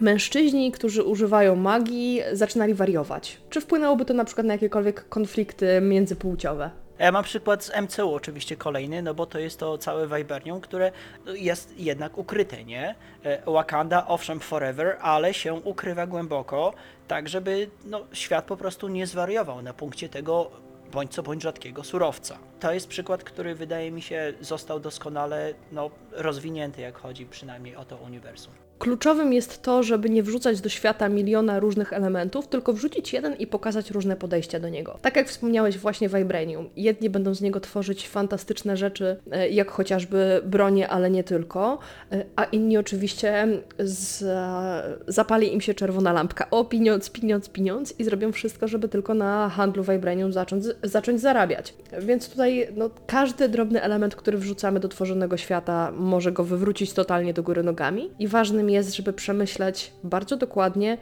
mężczyźni, 0.00 0.72
którzy 0.72 1.02
używają 1.02 1.56
magii, 1.56 2.22
zaczynali 2.32 2.74
wariować. 2.74 3.40
Czy 3.50 3.60
wpłynęłoby 3.60 4.04
to 4.04 4.14
na 4.14 4.24
przykład 4.24 4.46
na 4.46 4.52
jakiekolwiek 4.52 5.08
konflikty 5.08 5.80
międzypłciowe? 5.80 6.70
Ja 6.98 7.12
mam 7.12 7.24
przykład 7.24 7.64
z 7.64 7.72
MCU 7.80 8.14
oczywiście 8.14 8.56
kolejny, 8.56 9.02
no 9.02 9.14
bo 9.14 9.26
to 9.26 9.38
jest 9.38 9.58
to 9.58 9.78
całe 9.78 10.06
Vibernium, 10.06 10.60
które 10.60 10.92
jest 11.26 11.80
jednak 11.80 12.18
ukryte, 12.18 12.64
nie? 12.64 12.94
E, 13.24 13.50
Wakanda, 13.50 14.06
owszem, 14.06 14.40
forever, 14.40 14.96
ale 15.00 15.34
się 15.34 15.54
ukrywa 15.54 16.06
głęboko, 16.06 16.74
tak 17.08 17.28
żeby 17.28 17.70
no, 17.84 18.00
świat 18.12 18.44
po 18.44 18.56
prostu 18.56 18.88
nie 18.88 19.06
zwariował 19.06 19.62
na 19.62 19.72
punkcie 19.72 20.08
tego 20.08 20.50
bądź 20.92 21.14
co 21.14 21.22
bądź 21.22 21.42
rzadkiego 21.42 21.84
surowca. 21.84 22.38
To 22.60 22.72
jest 22.72 22.88
przykład, 22.88 23.24
który 23.24 23.54
wydaje 23.54 23.90
mi 23.90 24.02
się 24.02 24.32
został 24.40 24.80
doskonale 24.80 25.54
no, 25.72 25.90
rozwinięty, 26.12 26.80
jak 26.80 26.98
chodzi 26.98 27.26
przynajmniej 27.26 27.76
o 27.76 27.84
to 27.84 27.96
uniwersum. 27.96 28.52
Kluczowym 28.78 29.32
jest 29.32 29.62
to, 29.62 29.82
żeby 29.82 30.10
nie 30.10 30.22
wrzucać 30.22 30.60
do 30.60 30.68
świata 30.68 31.08
miliona 31.08 31.60
różnych 31.60 31.92
elementów, 31.92 32.48
tylko 32.48 32.72
wrzucić 32.72 33.12
jeden 33.12 33.34
i 33.34 33.46
pokazać 33.46 33.90
różne 33.90 34.16
podejścia 34.16 34.60
do 34.60 34.68
niego. 34.68 34.98
Tak 35.02 35.16
jak 35.16 35.28
wspomniałeś 35.28 35.78
właśnie 35.78 36.08
Vibranium. 36.08 36.70
Jedni 36.76 37.10
będą 37.10 37.34
z 37.34 37.40
niego 37.40 37.60
tworzyć 37.60 38.08
fantastyczne 38.08 38.76
rzeczy, 38.76 39.16
e, 39.30 39.48
jak 39.48 39.70
chociażby 39.70 40.40
bronie, 40.44 40.88
ale 40.88 41.10
nie 41.10 41.24
tylko, 41.24 41.78
e, 42.12 42.24
a 42.36 42.44
inni 42.44 42.78
oczywiście 42.78 43.48
za... 43.78 44.82
zapali 45.08 45.54
im 45.54 45.60
się 45.60 45.74
czerwona 45.74 46.12
lampka. 46.12 46.50
O, 46.50 46.64
pieniądz, 46.64 47.10
pieniądz, 47.10 47.48
pieniądz 47.48 47.94
i 47.98 48.04
zrobią 48.04 48.32
wszystko, 48.32 48.68
żeby 48.68 48.88
tylko 48.88 49.14
na 49.14 49.48
handlu 49.48 49.82
Vibranium 49.82 50.32
zacząć, 50.32 50.64
zacząć 50.82 51.20
zarabiać. 51.20 51.74
Więc 52.00 52.28
tutaj 52.30 52.47
no, 52.76 52.90
każdy 53.06 53.48
drobny 53.48 53.82
element, 53.82 54.16
który 54.16 54.38
wrzucamy 54.38 54.80
do 54.80 54.88
tworzonego 54.88 55.36
świata, 55.36 55.92
może 55.96 56.32
go 56.32 56.44
wywrócić 56.44 56.92
totalnie 56.92 57.34
do 57.34 57.42
góry 57.42 57.62
nogami. 57.62 58.10
I 58.18 58.28
ważnym 58.28 58.70
jest, 58.70 58.94
żeby 58.94 59.12
przemyśleć 59.12 59.92
bardzo 60.04 60.36
dokładnie, 60.36 60.98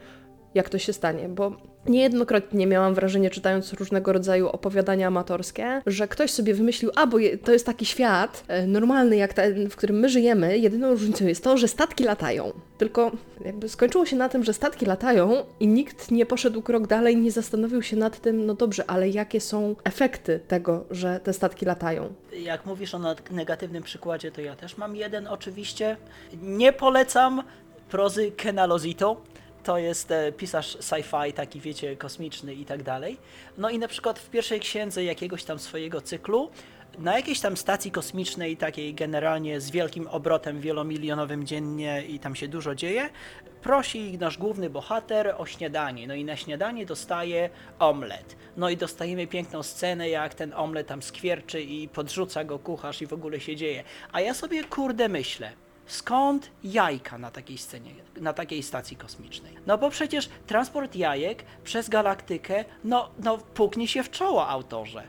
jak 0.57 0.69
to 0.69 0.77
się 0.77 0.93
stanie, 0.93 1.29
bo 1.29 1.51
niejednokrotnie 1.85 2.67
miałam 2.67 2.93
wrażenie, 2.93 3.29
czytając 3.29 3.73
różnego 3.73 4.13
rodzaju 4.13 4.47
opowiadania 4.47 5.07
amatorskie, 5.07 5.81
że 5.85 6.07
ktoś 6.07 6.31
sobie 6.31 6.53
wymyślił, 6.53 6.91
a 6.95 7.07
bo 7.07 7.17
to 7.43 7.51
jest 7.51 7.65
taki 7.65 7.85
świat 7.85 8.43
e, 8.47 8.67
normalny, 8.67 9.15
jak 9.15 9.33
ten, 9.33 9.69
w 9.69 9.75
którym 9.75 9.99
my 9.99 10.09
żyjemy, 10.09 10.57
jedyną 10.57 10.89
różnicą 10.91 11.25
jest 11.25 11.43
to, 11.43 11.57
że 11.57 11.67
statki 11.67 12.03
latają. 12.03 12.51
Tylko 12.77 13.11
jakby 13.45 13.69
skończyło 13.69 14.05
się 14.05 14.15
na 14.15 14.29
tym, 14.29 14.43
że 14.43 14.53
statki 14.53 14.85
latają 14.85 15.33
i 15.59 15.67
nikt 15.67 16.11
nie 16.11 16.25
poszedł 16.25 16.61
krok 16.61 16.87
dalej, 16.87 17.17
nie 17.17 17.31
zastanowił 17.31 17.81
się 17.81 17.97
nad 17.97 18.21
tym, 18.21 18.45
no 18.45 18.53
dobrze, 18.53 18.83
ale 18.87 19.09
jakie 19.09 19.41
są 19.41 19.75
efekty 19.83 20.39
tego, 20.47 20.85
że 20.91 21.19
te 21.19 21.33
statki 21.33 21.65
latają. 21.65 22.13
Jak 22.39 22.65
mówisz 22.65 22.95
o 22.95 22.99
neg- 22.99 23.31
negatywnym 23.31 23.83
przykładzie, 23.83 24.31
to 24.31 24.41
ja 24.41 24.55
też 24.55 24.77
mam 24.77 24.95
jeden 24.95 25.27
oczywiście. 25.27 25.97
Nie 26.41 26.73
polecam 26.73 27.43
prozy 27.89 28.31
Kena 28.31 28.65
Lozito. 28.65 29.21
To 29.67 29.77
jest 29.77 30.11
e, 30.11 30.31
pisarz 30.31 30.77
sci-fi, 30.77 31.33
taki 31.33 31.59
wiecie, 31.59 31.95
kosmiczny 31.95 32.53
i 32.53 32.65
tak 32.65 32.83
dalej. 32.83 33.17
No 33.57 33.69
i 33.69 33.79
na 33.79 33.87
przykład 33.87 34.19
w 34.19 34.29
pierwszej 34.29 34.59
księdze 34.59 35.03
jakiegoś 35.03 35.43
tam 35.43 35.59
swojego 35.59 36.01
cyklu, 36.01 36.49
na 36.97 37.15
jakiejś 37.15 37.39
tam 37.39 37.57
stacji 37.57 37.91
kosmicznej, 37.91 38.57
takiej 38.57 38.93
generalnie 38.93 39.61
z 39.61 39.71
wielkim 39.71 40.07
obrotem 40.07 40.61
wielomilionowym 40.61 41.45
dziennie 41.45 42.03
i 42.07 42.19
tam 42.19 42.35
się 42.35 42.47
dużo 42.47 42.75
dzieje, 42.75 43.09
prosi 43.61 44.17
nasz 44.17 44.37
główny 44.37 44.69
bohater 44.69 45.35
o 45.37 45.45
śniadanie. 45.45 46.07
No 46.07 46.13
i 46.13 46.25
na 46.25 46.35
śniadanie 46.35 46.85
dostaje 46.85 47.49
omlet. 47.79 48.35
No 48.57 48.69
i 48.69 48.77
dostajemy 48.77 49.27
piękną 49.27 49.63
scenę, 49.63 50.09
jak 50.09 50.33
ten 50.33 50.53
omlet 50.53 50.87
tam 50.87 51.01
skwierczy 51.01 51.61
i 51.61 51.87
podrzuca 51.87 52.43
go 52.43 52.59
kucharz 52.59 53.01
i 53.01 53.07
w 53.07 53.13
ogóle 53.13 53.39
się 53.39 53.55
dzieje. 53.55 53.83
A 54.11 54.21
ja 54.21 54.33
sobie 54.33 54.63
kurde 54.63 55.09
myślę, 55.09 55.51
skąd 55.87 56.51
jajka 56.63 57.17
na 57.17 57.31
takiej 57.31 57.57
scenie, 57.57 57.91
na 58.21 58.33
takiej 58.33 58.63
stacji 58.63 58.97
kosmicznej? 58.97 59.53
No 59.67 59.77
bo 59.77 59.89
przecież 59.89 60.29
transport 60.47 60.95
jajek 60.95 61.43
przez 61.63 61.89
galaktykę, 61.89 62.65
no, 62.83 63.09
no 63.23 63.37
puknie 63.37 63.87
się 63.87 64.03
w 64.03 64.11
czoło 64.11 64.47
autorze. 64.47 65.03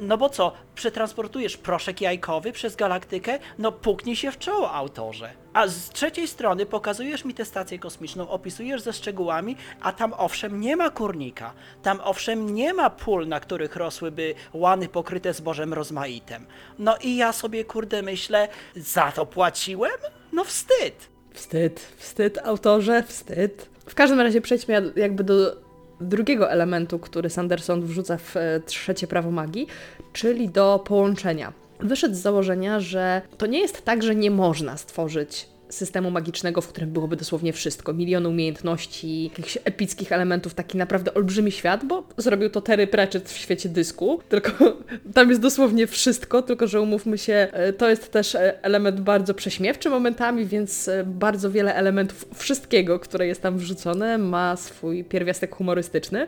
No 0.00 0.18
bo 0.18 0.28
co, 0.28 0.52
przetransportujesz 0.74 1.56
proszek 1.56 2.00
jajkowy 2.00 2.52
przez 2.52 2.76
galaktykę? 2.76 3.38
No 3.58 3.72
puknij 3.72 4.16
się 4.16 4.32
w 4.32 4.38
czoło, 4.38 4.72
autorze. 4.72 5.30
A 5.52 5.68
z 5.68 5.90
trzeciej 5.90 6.28
strony 6.28 6.66
pokazujesz 6.66 7.24
mi 7.24 7.34
tę 7.34 7.44
stację 7.44 7.78
kosmiczną, 7.78 8.28
opisujesz 8.28 8.80
ze 8.80 8.92
szczegółami, 8.92 9.56
a 9.80 9.92
tam 9.92 10.14
owszem 10.16 10.60
nie 10.60 10.76
ma 10.76 10.90
kurnika. 10.90 11.52
Tam 11.82 12.00
owszem 12.04 12.54
nie 12.54 12.74
ma 12.74 12.90
pól, 12.90 13.28
na 13.28 13.40
których 13.40 13.76
rosłyby 13.76 14.34
łany 14.52 14.88
pokryte 14.88 15.34
zbożem 15.34 15.72
rozmaitym. 15.72 16.46
No 16.78 16.96
i 17.02 17.16
ja 17.16 17.32
sobie 17.32 17.64
kurde 17.64 18.02
myślę, 18.02 18.48
za 18.76 19.12
to 19.12 19.26
płaciłem? 19.26 19.98
No 20.32 20.44
wstyd. 20.44 21.08
Wstyd, 21.32 21.80
wstyd, 21.96 22.38
autorze, 22.38 23.02
wstyd. 23.02 23.68
W 23.88 23.94
każdym 23.94 24.20
razie 24.20 24.40
przejdźmy 24.40 24.92
jakby 24.96 25.24
do 25.24 25.63
drugiego 26.00 26.50
elementu, 26.50 26.98
który 26.98 27.30
Sanderson 27.30 27.82
wrzuca 27.82 28.16
w 28.16 28.36
e, 28.36 28.60
trzecie 28.60 29.06
prawo 29.06 29.30
magii, 29.30 29.66
czyli 30.12 30.48
do 30.48 30.82
połączenia. 30.86 31.52
Wyszedł 31.80 32.14
z 32.14 32.18
założenia, 32.18 32.80
że 32.80 33.22
to 33.38 33.46
nie 33.46 33.58
jest 33.58 33.84
tak, 33.84 34.02
że 34.02 34.14
nie 34.14 34.30
można 34.30 34.76
stworzyć 34.76 35.53
systemu 35.74 36.10
magicznego, 36.10 36.60
w 36.60 36.68
którym 36.68 36.90
byłoby 36.90 37.16
dosłownie 37.16 37.52
wszystko. 37.52 37.92
Miliony 37.92 38.28
umiejętności, 38.28 39.24
jakichś 39.24 39.58
epickich 39.64 40.12
elementów, 40.12 40.54
taki 40.54 40.78
naprawdę 40.78 41.14
olbrzymi 41.14 41.52
świat, 41.52 41.84
bo 41.84 42.08
zrobił 42.16 42.50
to 42.50 42.60
Terry 42.60 42.86
Pratchett 42.86 43.28
w 43.30 43.36
świecie 43.36 43.68
dysku, 43.68 44.20
tylko 44.28 44.50
tam 45.14 45.28
jest 45.28 45.40
dosłownie 45.40 45.86
wszystko, 45.86 46.42
tylko 46.42 46.66
że 46.66 46.80
umówmy 46.80 47.18
się, 47.18 47.48
e, 47.52 47.72
to 47.72 47.90
jest 47.90 48.12
też 48.12 48.34
e, 48.34 48.64
element 48.64 49.00
bardzo 49.00 49.34
prześmiewczy 49.34 49.90
momentami, 49.90 50.46
więc 50.46 50.88
e, 50.88 51.04
bardzo 51.06 51.50
wiele 51.50 51.74
elementów 51.74 52.28
wszystkiego, 52.34 52.98
które 52.98 53.26
jest 53.26 53.42
tam 53.42 53.58
wrzucone, 53.58 54.18
ma 54.18 54.56
swój 54.56 55.04
pierwiastek 55.04 55.54
humorystyczny. 55.54 56.26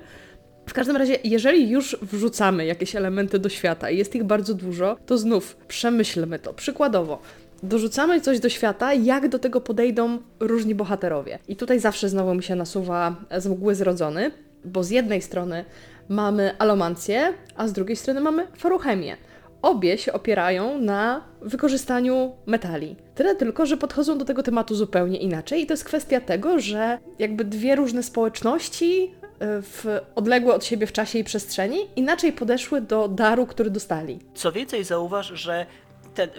W 0.68 0.72
każdym 0.72 0.96
razie, 0.96 1.18
jeżeli 1.24 1.70
już 1.70 1.96
wrzucamy 2.02 2.66
jakieś 2.66 2.96
elementy 2.96 3.38
do 3.38 3.48
świata 3.48 3.90
i 3.90 3.98
jest 3.98 4.14
ich 4.14 4.24
bardzo 4.24 4.54
dużo, 4.54 4.96
to 5.06 5.18
znów 5.18 5.56
przemyślmy 5.68 6.38
to. 6.38 6.54
Przykładowo, 6.54 7.20
dorzucamy 7.66 8.20
coś 8.20 8.40
do 8.40 8.48
świata, 8.48 8.94
jak 8.94 9.28
do 9.28 9.38
tego 9.38 9.60
podejdą 9.60 10.18
różni 10.40 10.74
bohaterowie. 10.74 11.38
I 11.48 11.56
tutaj 11.56 11.80
zawsze 11.80 12.08
znowu 12.08 12.34
mi 12.34 12.42
się 12.42 12.54
nasuwa 12.54 13.16
z 13.38 13.46
mgły 13.46 13.74
zrodzony, 13.74 14.30
bo 14.64 14.84
z 14.84 14.90
jednej 14.90 15.22
strony 15.22 15.64
mamy 16.08 16.58
alomancję, 16.58 17.32
a 17.56 17.68
z 17.68 17.72
drugiej 17.72 17.96
strony 17.96 18.20
mamy 18.20 18.46
faruchemię. 18.56 19.16
Obie 19.62 19.98
się 19.98 20.12
opierają 20.12 20.78
na 20.78 21.24
wykorzystaniu 21.42 22.32
metali. 22.46 22.96
Tyle 23.14 23.34
tylko, 23.34 23.66
że 23.66 23.76
podchodzą 23.76 24.18
do 24.18 24.24
tego 24.24 24.42
tematu 24.42 24.74
zupełnie 24.74 25.18
inaczej 25.18 25.62
i 25.62 25.66
to 25.66 25.72
jest 25.72 25.84
kwestia 25.84 26.20
tego, 26.20 26.60
że 26.60 26.98
jakby 27.18 27.44
dwie 27.44 27.76
różne 27.76 28.02
społeczności 28.02 29.02
y, 29.02 29.62
w 29.62 30.00
odległe 30.14 30.54
od 30.54 30.64
siebie 30.64 30.86
w 30.86 30.92
czasie 30.92 31.18
i 31.18 31.24
przestrzeni 31.24 31.78
inaczej 31.96 32.32
podeszły 32.32 32.80
do 32.80 33.08
daru, 33.08 33.46
który 33.46 33.70
dostali. 33.70 34.18
Co 34.34 34.52
więcej, 34.52 34.84
zauważ, 34.84 35.26
że 35.26 35.66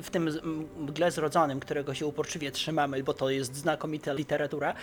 w 0.04 0.10
tym 0.10 0.30
mgle 0.78 1.12
zrodzonym, 1.12 1.60
którego 1.60 1.94
się 1.94 2.06
uporczywie 2.06 2.52
trzymamy, 2.52 3.04
bo 3.04 3.14
to 3.14 3.30
jest 3.30 3.56
znakomita 3.56 4.14
literatura, 4.14 4.74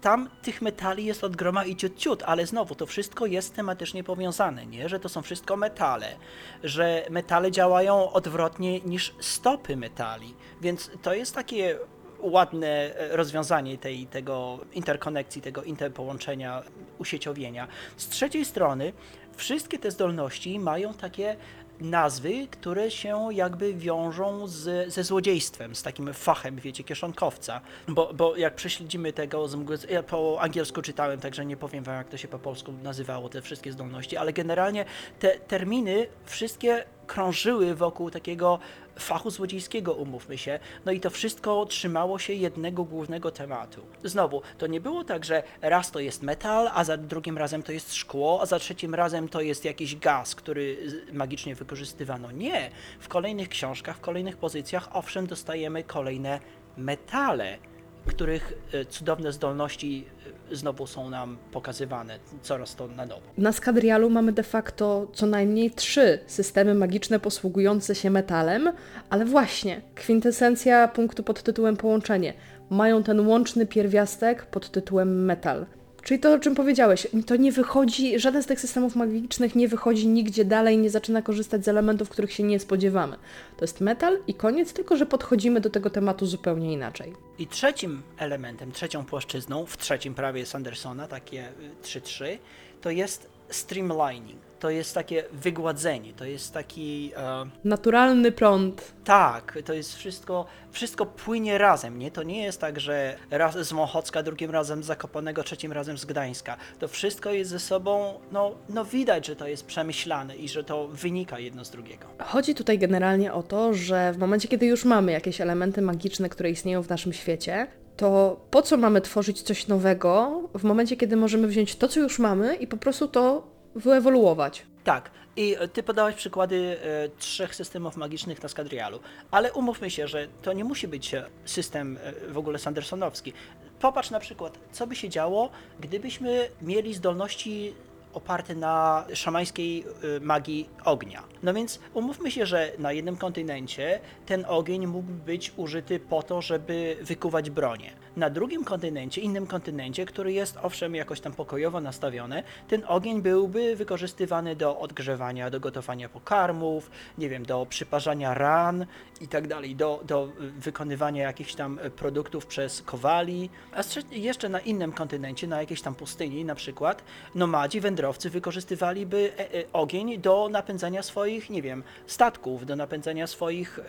tam 0.00 0.28
tych 0.42 0.62
metali 0.62 1.04
jest 1.04 1.24
od 1.24 1.36
groma 1.36 1.64
i 1.64 1.76
ciut, 1.76 1.96
ciut, 1.96 2.22
ale 2.26 2.46
znowu 2.46 2.74
to 2.74 2.86
wszystko 2.86 3.26
jest 3.26 3.54
tematycznie 3.54 4.04
powiązane, 4.04 4.66
nie? 4.66 4.88
Że 4.88 5.00
to 5.00 5.08
są 5.08 5.22
wszystko 5.22 5.56
metale, 5.56 6.16
że 6.64 7.06
metale 7.10 7.50
działają 7.50 8.12
odwrotnie 8.12 8.80
niż 8.80 9.14
stopy 9.20 9.76
metali, 9.76 10.34
więc 10.60 10.90
to 11.02 11.14
jest 11.14 11.34
takie 11.34 11.78
ładne 12.24 12.68
e, 12.68 13.16
rozwiązanie 13.16 13.78
tej, 13.78 14.06
tego 14.06 14.58
interkonekcji, 14.72 15.42
tego 15.42 15.62
interpołączenia, 15.62 16.62
usieciowienia. 16.98 17.68
Z 17.96 18.08
trzeciej 18.08 18.44
strony, 18.44 18.92
wszystkie 19.36 19.78
te 19.78 19.90
zdolności 19.90 20.58
mają 20.58 20.94
takie 20.94 21.36
nazwy, 21.80 22.48
które 22.50 22.90
się 22.90 23.28
jakby 23.32 23.74
wiążą 23.74 24.48
z, 24.48 24.92
ze 24.92 25.04
złodziejstwem, 25.04 25.74
z 25.74 25.82
takim 25.82 26.14
fachem, 26.14 26.56
wiecie, 26.56 26.84
kieszonkowca. 26.84 27.60
Bo, 27.88 28.14
bo 28.14 28.36
jak 28.36 28.54
prześledzimy 28.54 29.12
tego, 29.12 29.48
z 29.48 29.54
mgły, 29.54 29.78
ja 29.90 30.02
po 30.02 30.38
angielsku 30.40 30.82
czytałem, 30.82 31.20
także 31.20 31.46
nie 31.46 31.56
powiem 31.56 31.84
wam, 31.84 31.94
jak 31.96 32.08
to 32.08 32.16
się 32.16 32.28
po 32.28 32.38
polsku 32.38 32.72
nazywało, 32.82 33.28
te 33.28 33.42
wszystkie 33.42 33.72
zdolności, 33.72 34.16
ale 34.16 34.32
generalnie 34.32 34.84
te 35.20 35.38
terminy 35.38 36.06
wszystkie 36.26 36.84
krążyły 37.06 37.74
wokół 37.74 38.10
takiego 38.10 38.58
fachu 38.98 39.30
złodziejskiego, 39.30 39.92
umówmy 39.92 40.38
się. 40.38 40.58
No 40.84 40.92
i 40.92 41.00
to 41.00 41.10
wszystko 41.10 41.66
trzymało 41.66 42.18
się 42.18 42.32
jednego 42.32 42.84
głównego 42.84 43.30
tematu. 43.30 43.82
Znowu, 44.04 44.42
to 44.58 44.66
nie 44.66 44.80
było 44.80 45.04
tak, 45.04 45.24
że 45.24 45.42
raz 45.62 45.90
to 45.90 46.00
jest 46.00 46.22
metal, 46.22 46.70
a 46.74 46.84
za 46.84 46.96
drugim 46.96 47.38
razem 47.38 47.62
to 47.62 47.72
jest 47.72 47.94
szkło, 47.94 48.38
a 48.42 48.46
za 48.46 48.58
trzecim 48.58 48.94
razem 48.94 49.28
to 49.28 49.40
jest 49.40 49.64
jakiś 49.64 49.96
gaz, 49.96 50.34
który 50.34 50.78
magicznie 51.12 51.54
wykorzystywano. 51.54 52.32
Nie. 52.32 52.70
W 53.00 53.08
kolejnych 53.08 53.48
książkach, 53.48 53.96
w 53.96 54.00
kolejnych 54.00 54.36
pozycjach, 54.36 54.88
owszem, 54.92 55.26
dostajemy 55.26 55.84
kolejne 55.84 56.40
metale, 56.76 57.58
których 58.06 58.52
e, 58.72 58.84
cudowne 58.84 59.32
zdolności 59.32 60.04
e, 60.26 60.33
znowu 60.52 60.86
są 60.86 61.10
nam 61.10 61.36
pokazywane 61.52 62.18
coraz 62.42 62.74
to 62.74 62.88
na 62.88 63.06
nowo. 63.06 63.22
Na 63.38 63.52
Skadrialu 63.52 64.10
mamy 64.10 64.32
de 64.32 64.42
facto 64.42 65.06
co 65.12 65.26
najmniej 65.26 65.70
trzy 65.70 66.18
systemy 66.26 66.74
magiczne 66.74 67.20
posługujące 67.20 67.94
się 67.94 68.10
metalem, 68.10 68.72
ale 69.10 69.24
właśnie 69.24 69.80
kwintesencja 69.94 70.88
punktu 70.88 71.22
pod 71.22 71.42
tytułem 71.42 71.76
połączenie. 71.76 72.34
Mają 72.70 73.02
ten 73.02 73.26
łączny 73.28 73.66
pierwiastek 73.66 74.46
pod 74.46 74.70
tytułem 74.70 75.24
metal. 75.24 75.66
Czyli 76.04 76.20
to, 76.20 76.32
o 76.32 76.38
czym 76.38 76.54
powiedziałeś, 76.54 77.06
to 77.26 77.36
nie 77.36 77.52
wychodzi, 77.52 78.18
żaden 78.18 78.42
z 78.42 78.46
tych 78.46 78.60
systemów 78.60 78.96
magicznych 78.96 79.54
nie 79.54 79.68
wychodzi 79.68 80.08
nigdzie 80.08 80.44
dalej, 80.44 80.78
nie 80.78 80.90
zaczyna 80.90 81.22
korzystać 81.22 81.64
z 81.64 81.68
elementów, 81.68 82.08
których 82.08 82.32
się 82.32 82.42
nie 82.42 82.60
spodziewamy. 82.60 83.16
To 83.56 83.64
jest 83.64 83.80
metal 83.80 84.18
i 84.26 84.34
koniec, 84.34 84.72
tylko 84.72 84.96
że 84.96 85.06
podchodzimy 85.06 85.60
do 85.60 85.70
tego 85.70 85.90
tematu 85.90 86.26
zupełnie 86.26 86.72
inaczej. 86.72 87.12
I 87.38 87.46
trzecim 87.46 88.02
elementem, 88.18 88.72
trzecią 88.72 89.04
płaszczyzną 89.04 89.66
w 89.66 89.78
trzecim 89.78 90.14
prawie 90.14 90.46
Sandersona, 90.46 91.08
takie 91.08 91.48
y, 91.48 91.82
3-3, 91.82 92.38
to 92.80 92.90
jest 92.90 93.28
streamlining. 93.48 94.40
To 94.64 94.70
jest 94.70 94.94
takie 94.94 95.24
wygładzenie, 95.32 96.12
to 96.12 96.24
jest 96.24 96.54
taki. 96.54 97.12
E, 97.16 97.46
Naturalny 97.64 98.32
prąd. 98.32 98.92
tak, 99.04 99.58
to 99.64 99.72
jest 99.72 99.96
wszystko, 99.96 100.46
wszystko 100.70 101.06
płynie 101.06 101.58
razem, 101.58 101.98
nie? 101.98 102.10
To 102.10 102.22
nie 102.22 102.42
jest 102.42 102.60
tak, 102.60 102.80
że 102.80 103.16
raz 103.30 103.58
z 103.58 103.72
Mochocka, 103.72 104.22
drugim 104.22 104.50
razem 104.50 104.82
z 104.82 104.86
Zakopanego, 104.86 105.42
trzecim 105.42 105.72
razem 105.72 105.98
z 105.98 106.04
Gdańska. 106.04 106.56
To 106.78 106.88
wszystko 106.88 107.30
jest 107.30 107.50
ze 107.50 107.58
sobą, 107.58 108.20
no, 108.32 108.54
no 108.68 108.84
widać, 108.84 109.26
że 109.26 109.36
to 109.36 109.48
jest 109.48 109.66
przemyślane 109.66 110.36
i 110.36 110.48
że 110.48 110.64
to 110.64 110.88
wynika 110.88 111.38
jedno 111.38 111.64
z 111.64 111.70
drugiego. 111.70 112.06
Chodzi 112.18 112.54
tutaj 112.54 112.78
generalnie 112.78 113.32
o 113.32 113.42
to, 113.42 113.74
że 113.74 114.12
w 114.12 114.18
momencie, 114.18 114.48
kiedy 114.48 114.66
już 114.66 114.84
mamy 114.84 115.12
jakieś 115.12 115.40
elementy 115.40 115.82
magiczne, 115.82 116.28
które 116.28 116.50
istnieją 116.50 116.82
w 116.82 116.88
naszym 116.88 117.12
świecie, 117.12 117.66
to 117.96 118.40
po 118.50 118.62
co 118.62 118.76
mamy 118.76 119.00
tworzyć 119.00 119.42
coś 119.42 119.66
nowego 119.68 120.42
w 120.54 120.64
momencie, 120.64 120.96
kiedy 120.96 121.16
możemy 121.16 121.48
wziąć 121.48 121.76
to, 121.76 121.88
co 121.88 122.00
już 122.00 122.18
mamy 122.18 122.54
i 122.54 122.66
po 122.66 122.76
prostu 122.76 123.08
to 123.08 123.53
wyewoluować? 123.74 124.66
Tak, 124.84 125.10
i 125.36 125.56
e, 125.58 125.68
ty 125.68 125.82
podałeś 125.82 126.16
przykłady 126.16 126.76
e, 126.82 127.08
trzech 127.08 127.54
systemów 127.54 127.96
magicznych 127.96 128.42
na 128.42 128.48
Skadrialu, 128.48 129.00
ale 129.30 129.52
umówmy 129.52 129.90
się, 129.90 130.08
że 130.08 130.28
to 130.42 130.52
nie 130.52 130.64
musi 130.64 130.88
być 130.88 131.14
e, 131.14 131.26
system 131.44 131.98
e, 132.02 132.32
w 132.32 132.38
ogóle 132.38 132.58
sandersonowski. 132.58 133.32
Popatrz 133.80 134.10
na 134.10 134.20
przykład, 134.20 134.58
co 134.72 134.86
by 134.86 134.96
się 134.96 135.08
działo, 135.08 135.50
gdybyśmy 135.80 136.48
mieli 136.62 136.94
zdolności 136.94 137.74
oparte 138.14 138.54
na 138.54 139.04
szamańskiej 139.14 139.84
y, 140.16 140.20
magii 140.20 140.68
ognia. 140.84 141.22
No 141.42 141.54
więc 141.54 141.80
umówmy 141.94 142.30
się, 142.30 142.46
że 142.46 142.72
na 142.78 142.92
jednym 142.92 143.16
kontynencie 143.16 144.00
ten 144.26 144.44
ogień 144.48 144.86
mógłby 144.86 145.12
być 145.12 145.52
użyty 145.56 146.00
po 146.00 146.22
to, 146.22 146.42
żeby 146.42 146.96
wykuwać 147.02 147.50
bronię. 147.50 147.92
Na 148.16 148.30
drugim 148.30 148.64
kontynencie, 148.64 149.20
innym 149.20 149.46
kontynencie, 149.46 150.06
który 150.06 150.32
jest 150.32 150.58
owszem 150.62 150.94
jakoś 150.94 151.20
tam 151.20 151.32
pokojowo 151.32 151.80
nastawiony, 151.80 152.42
ten 152.68 152.82
ogień 152.88 153.22
byłby 153.22 153.76
wykorzystywany 153.76 154.56
do 154.56 154.78
odgrzewania, 154.78 155.50
do 155.50 155.60
gotowania 155.60 156.08
pokarmów, 156.08 156.90
nie 157.18 157.28
wiem, 157.28 157.46
do 157.46 157.66
przyparzania 157.66 158.34
ran 158.34 158.86
i 159.20 159.28
tak 159.28 159.48
dalej, 159.48 159.76
do, 159.76 160.00
do 160.06 160.28
y, 160.40 160.50
wykonywania 160.50 161.22
jakichś 161.22 161.54
tam 161.54 161.78
produktów 161.96 162.46
przez 162.46 162.82
kowali. 162.82 163.50
A 163.72 163.82
jeszcze 164.10 164.48
na 164.48 164.60
innym 164.60 164.92
kontynencie, 164.92 165.46
na 165.46 165.60
jakiejś 165.60 165.82
tam 165.82 165.94
pustyni 165.94 166.44
na 166.44 166.54
przykład, 166.54 167.04
nomadzi, 167.34 167.80
wędrowcy 168.04 168.30
wykorzystywaliby 168.30 169.32
e, 169.38 169.40
e, 169.40 169.64
ogień 169.72 170.18
do 170.18 170.48
napędzania 170.48 171.02
swoich, 171.02 171.50
nie 171.50 171.62
wiem, 171.62 171.82
statków, 172.06 172.66
do 172.66 172.76
napędzania 172.76 173.26
swoich, 173.26 173.78
e, 173.78 173.82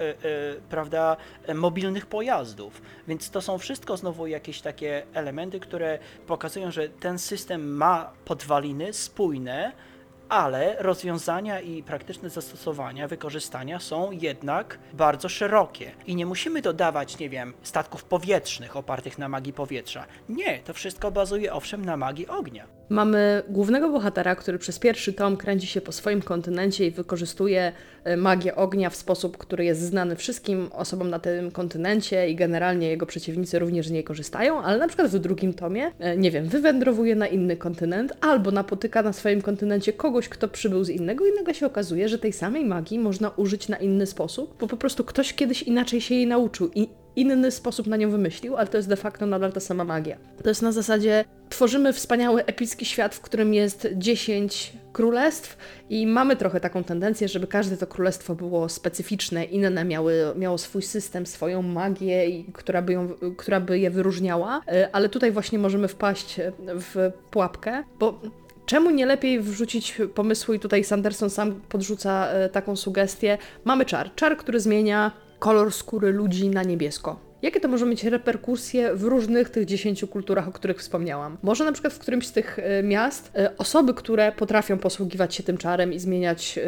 prawda, 0.70 1.18
mobilnych 1.56 2.06
pojazdów. 2.06 2.82
Więc 3.08 3.30
to 3.30 3.42
są 3.42 3.58
wszystko 3.58 3.98
znowu 3.98 4.28
jakieś 4.28 4.62
takie 4.62 5.04
elementy, 5.14 5.60
które 5.60 6.00
pokazują, 6.28 6.72
że 6.72 6.90
ten 6.90 7.20
system 7.20 7.78
ma 7.78 8.14
podwaliny 8.26 8.94
spójne, 8.94 9.72
ale 10.30 10.76
rozwiązania 10.80 11.60
i 11.60 11.84
praktyczne 11.84 12.30
zastosowania, 12.30 13.08
wykorzystania 13.08 13.80
są 13.80 14.12
jednak 14.12 14.80
bardzo 14.94 15.30
szerokie. 15.30 15.92
I 16.06 16.16
nie 16.16 16.26
musimy 16.26 16.62
dodawać, 16.62 17.20
nie 17.20 17.30
wiem, 17.30 17.54
statków 17.64 18.04
powietrznych 18.04 18.78
opartych 18.78 19.18
na 19.18 19.30
magii 19.30 19.54
powietrza. 19.54 20.06
Nie, 20.30 20.60
to 20.60 20.74
wszystko 20.74 21.12
bazuje 21.12 21.54
owszem 21.54 21.86
na 21.86 21.98
magii 21.98 22.28
ognia. 22.28 22.75
Mamy 22.90 23.44
głównego 23.50 23.90
bohatera, 23.90 24.36
który 24.36 24.58
przez 24.58 24.80
pierwszy 24.80 25.14
tom 25.14 25.38
kręci 25.38 25.68
się 25.68 25.82
po 25.82 25.92
swoim 25.92 26.22
kontynencie 26.22 26.88
i 26.88 26.92
wykorzystuje 26.92 27.72
e, 28.04 28.18
magię 28.18 28.56
ognia 28.56 28.90
w 28.90 28.96
sposób, 28.96 29.38
który 29.38 29.66
jest 29.66 29.82
znany 29.82 30.16
wszystkim 30.16 30.70
osobom 30.72 31.10
na 31.10 31.20
tym 31.20 31.52
kontynencie 31.52 32.30
i 32.30 32.36
generalnie 32.36 32.88
jego 32.88 33.06
przeciwnicy 33.06 33.60
również 33.60 33.88
z 33.88 33.92
niej 33.92 34.04
korzystają, 34.04 34.62
ale 34.62 34.78
na 34.78 34.88
przykład 34.88 35.08
w 35.08 35.20
drugim 35.20 35.54
tomie, 35.54 35.92
e, 36.00 36.18
nie 36.18 36.32
wiem, 36.32 36.46
wywędrowuje 36.46 37.16
na 37.16 37.28
inny 37.28 37.58
kontynent 37.58 38.14
albo 38.22 38.52
napotyka 38.52 39.02
na 39.02 39.14
swoim 39.14 39.42
kontynencie 39.42 39.94
kogoś, 39.94 40.30
kto 40.30 40.48
przybył 40.48 40.84
z 40.84 40.90
innego 40.90 41.26
i 41.26 41.36
nagle 41.36 41.54
się 41.54 41.66
okazuje, 41.66 42.10
że 42.10 42.20
tej 42.20 42.34
samej 42.34 42.66
magii 42.66 43.00
można 43.00 43.30
użyć 43.30 43.70
na 43.70 43.78
inny 43.78 44.06
sposób, 44.06 44.56
bo 44.60 44.68
po 44.68 44.78
prostu 44.78 45.04
ktoś 45.04 45.34
kiedyś 45.34 45.64
inaczej 45.64 46.02
się 46.02 46.16
jej 46.16 46.28
nauczył 46.28 46.70
i 46.76 46.88
inny 47.16 47.52
sposób 47.52 47.88
na 47.88 47.98
nią 47.98 48.10
wymyślił, 48.10 48.56
ale 48.58 48.68
to 48.68 48.78
jest 48.78 48.90
de 48.90 48.96
facto 48.96 49.26
nadal 49.26 49.52
ta 49.52 49.60
sama 49.60 49.84
magia. 49.84 50.18
To 50.44 50.50
jest 50.50 50.62
na 50.62 50.72
zasadzie 50.72 51.26
tworzymy 51.50 51.94
wspaniały, 51.94 52.46
epicki 52.46 52.86
świat, 52.86 53.16
w 53.16 53.22
którym 53.22 53.54
jest 53.54 53.88
10 53.94 54.74
królestw 54.94 55.58
i 55.90 56.08
mamy 56.08 56.36
trochę 56.36 56.60
taką 56.60 56.84
tendencję, 56.84 57.28
żeby 57.28 57.48
każde 57.48 57.78
to 57.78 57.88
królestwo 57.88 58.36
było 58.36 58.70
specyficzne, 58.70 59.46
inne 59.46 59.86
miały, 59.86 60.14
miało 60.36 60.58
swój 60.58 60.82
system, 60.82 61.26
swoją 61.26 61.62
magię, 61.62 62.44
która, 62.54 62.82
by 62.82 62.94
ją, 62.94 63.10
która 63.38 63.60
by 63.60 63.80
je 63.80 63.92
wyróżniała, 63.92 64.62
E, 64.68 64.90
ale 64.96 65.10
tutaj 65.10 65.32
właśnie 65.32 65.60
możemy 65.60 65.88
wpaść 65.88 66.40
w 66.68 67.12
pułapkę, 67.32 67.84
bo 68.00 68.20
Czemu 68.66 68.90
nie 68.90 69.06
lepiej 69.06 69.40
wrzucić 69.40 70.02
pomysłu 70.16 70.54
i 70.54 70.60
tutaj 70.60 70.84
Sanderson 70.84 71.30
sam 71.30 71.62
podrzuca 71.70 72.28
e, 72.28 72.50
taką 72.50 72.76
sugestię? 72.76 73.38
Mamy 73.66 73.86
czar. 73.86 74.16
Czar, 74.16 74.38
który 74.38 74.60
zmienia 74.60 75.12
kolor 75.46 75.74
skóry 75.74 76.12
ludzi 76.12 76.50
na 76.50 76.64
niebiesko. 76.64 77.20
Jakie 77.42 77.60
to 77.60 77.68
może 77.68 77.86
mieć 77.86 78.04
reperkusje 78.04 78.96
w 78.96 79.04
różnych 79.04 79.50
tych 79.50 79.66
dziesięciu 79.66 80.08
kulturach, 80.08 80.48
o 80.48 80.52
których 80.52 80.80
wspomniałam? 80.80 81.38
Może 81.44 81.66
na 81.66 81.72
przykład 81.72 81.94
w 81.94 82.00
którymś 82.00 82.28
z 82.28 82.32
tych 82.32 82.60
e, 82.60 82.84
miast 82.84 83.32
e, 83.36 83.58
osoby, 83.58 83.94
które 83.94 84.32
potrafią 84.32 84.78
posługiwać 84.78 85.36
się 85.36 85.44
tym 85.44 85.58
czarem 85.58 85.94
i 85.94 86.00
zmieniać 86.00 86.60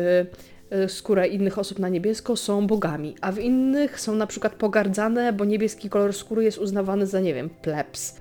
e, 0.71 0.89
skórę 0.89 1.27
innych 1.27 1.57
osób 1.59 1.79
na 1.79 1.89
niebiesko 1.89 2.35
są 2.35 2.67
bogami, 2.67 3.15
a 3.21 3.31
w 3.31 3.39
innych 3.39 3.99
są 3.99 4.15
na 4.15 4.27
przykład 4.27 4.53
pogardzane, 4.53 5.33
bo 5.33 5.45
niebieski 5.45 5.89
kolor 5.89 6.13
skóry 6.13 6.43
jest 6.43 6.57
uznawany 6.57 7.05
za, 7.05 7.19
nie 7.19 7.33
wiem, 7.33 7.49
plebs. 7.49 8.19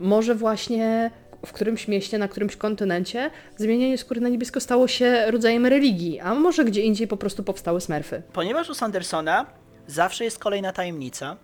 Może 0.00 0.34
właśnie 0.34 1.10
w 1.46 1.52
którymś 1.52 1.88
mieście, 1.88 2.18
na 2.18 2.28
którymś 2.28 2.56
kontynencie 2.56 3.30
zmienianie 3.56 3.98
skóry 3.98 4.20
na 4.20 4.28
niebiesko 4.28 4.60
stało 4.60 4.88
się 4.88 5.30
rodzajem 5.30 5.66
religii, 5.66 6.20
a 6.20 6.34
może 6.34 6.64
gdzie 6.64 6.82
indziej 6.82 7.08
po 7.08 7.16
prostu 7.16 7.42
powstały 7.42 7.80
smerfy. 7.80 8.22
Ponieważ 8.32 8.70
u 8.70 8.74
Sandersona 8.74 9.46
zawsze 9.86 10.24
jest 10.24 10.38
kolejna 10.38 10.72
tajemnica, 10.72 11.36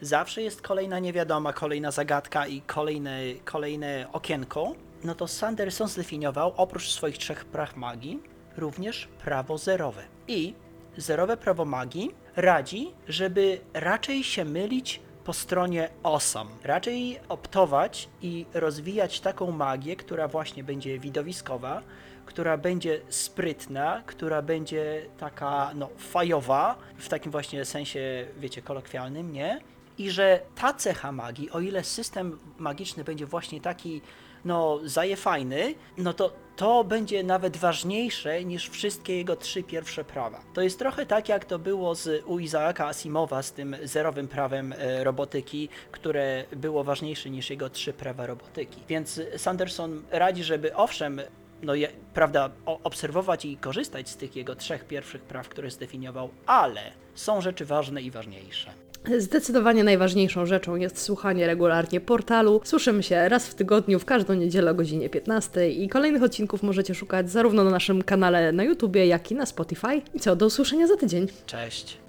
zawsze 0.00 0.42
jest 0.42 0.62
kolejna 0.62 0.98
niewiadoma, 0.98 1.52
kolejna 1.52 1.90
zagadka 1.90 2.46
i 2.46 2.60
kolejne, 2.60 3.20
kolejne 3.44 4.06
okienko, 4.12 4.74
no 5.04 5.14
to 5.14 5.28
Sanderson 5.28 5.88
zdefiniował 5.88 6.52
oprócz 6.56 6.90
swoich 6.90 7.18
trzech 7.18 7.44
praw 7.44 7.76
magii 7.76 8.22
również 8.56 9.08
prawo 9.24 9.58
zerowe. 9.58 10.02
I 10.28 10.54
zerowe 10.96 11.36
prawo 11.36 11.64
magii 11.64 12.14
radzi, 12.36 12.90
żeby 13.08 13.60
raczej 13.74 14.24
się 14.24 14.44
mylić 14.44 15.00
po 15.24 15.32
stronie 15.32 15.88
awesome. 16.02 16.50
Raczej 16.64 17.20
optować 17.28 18.08
i 18.22 18.46
rozwijać 18.54 19.20
taką 19.20 19.50
magię, 19.50 19.96
która 19.96 20.28
właśnie 20.28 20.64
będzie 20.64 20.98
widowiskowa, 20.98 21.82
która 22.30 22.56
będzie 22.56 23.00
sprytna, 23.08 24.02
która 24.06 24.42
będzie 24.42 25.06
taka 25.18 25.70
no 25.74 25.88
fajowa, 25.98 26.78
w 26.96 27.08
takim 27.08 27.32
właśnie 27.32 27.64
sensie, 27.64 28.26
wiecie, 28.38 28.62
kolokwialnym, 28.62 29.32
nie? 29.32 29.60
I 29.98 30.10
że 30.10 30.40
ta 30.54 30.72
cecha 30.72 31.12
magii, 31.12 31.50
o 31.50 31.60
ile 31.60 31.84
system 31.84 32.38
magiczny 32.58 33.04
będzie 33.04 33.26
właśnie 33.26 33.60
taki, 33.60 34.00
no, 34.44 34.80
zajefajny, 34.84 35.74
no 35.98 36.12
to 36.12 36.32
to 36.56 36.84
będzie 36.84 37.24
nawet 37.24 37.56
ważniejsze 37.56 38.44
niż 38.44 38.68
wszystkie 38.68 39.16
jego 39.16 39.36
trzy 39.36 39.62
pierwsze 39.62 40.04
prawa. 40.04 40.40
To 40.54 40.60
jest 40.60 40.78
trochę 40.78 41.06
tak, 41.06 41.28
jak 41.28 41.44
to 41.44 41.58
było 41.58 41.94
z, 41.94 42.24
u 42.26 42.38
Izaaka 42.38 42.86
Asimowa 42.86 43.42
z 43.42 43.52
tym 43.52 43.76
zerowym 43.84 44.28
prawem 44.28 44.72
e, 44.72 45.04
robotyki, 45.04 45.68
które 45.92 46.44
było 46.56 46.84
ważniejsze 46.84 47.30
niż 47.30 47.50
jego 47.50 47.70
trzy 47.70 47.92
prawa 47.92 48.26
robotyki. 48.26 48.80
Więc 48.88 49.20
Sanderson 49.36 50.02
radzi, 50.10 50.44
żeby 50.44 50.76
owszem, 50.76 51.20
no, 51.62 51.74
je, 51.74 51.88
prawda, 52.14 52.50
obserwować 52.64 53.44
i 53.44 53.56
korzystać 53.56 54.08
z 54.08 54.16
tych 54.16 54.36
jego 54.36 54.56
trzech 54.56 54.84
pierwszych 54.84 55.22
praw, 55.22 55.48
które 55.48 55.70
zdefiniował, 55.70 56.28
ale 56.46 56.80
są 57.14 57.40
rzeczy 57.40 57.64
ważne 57.64 58.02
i 58.02 58.10
ważniejsze. 58.10 58.70
Zdecydowanie 59.18 59.84
najważniejszą 59.84 60.46
rzeczą 60.46 60.76
jest 60.76 61.02
słuchanie 61.02 61.46
regularnie 61.46 62.00
portalu. 62.00 62.60
Słyszymy 62.64 63.02
się 63.02 63.28
raz 63.28 63.46
w 63.46 63.54
tygodniu, 63.54 63.98
w 63.98 64.04
każdą 64.04 64.34
niedzielę 64.34 64.70
o 64.70 64.74
godzinie 64.74 65.08
15 65.08 65.70
i 65.70 65.88
kolejnych 65.88 66.22
odcinków 66.22 66.62
możecie 66.62 66.94
szukać 66.94 67.30
zarówno 67.30 67.64
na 67.64 67.70
naszym 67.70 68.02
kanale 68.02 68.52
na 68.52 68.64
YouTubie, 68.64 69.06
jak 69.06 69.30
i 69.30 69.34
na 69.34 69.46
Spotify. 69.46 70.02
I 70.14 70.20
co, 70.20 70.36
do 70.36 70.46
usłyszenia 70.46 70.86
za 70.86 70.96
tydzień. 70.96 71.26
Cześć! 71.46 71.99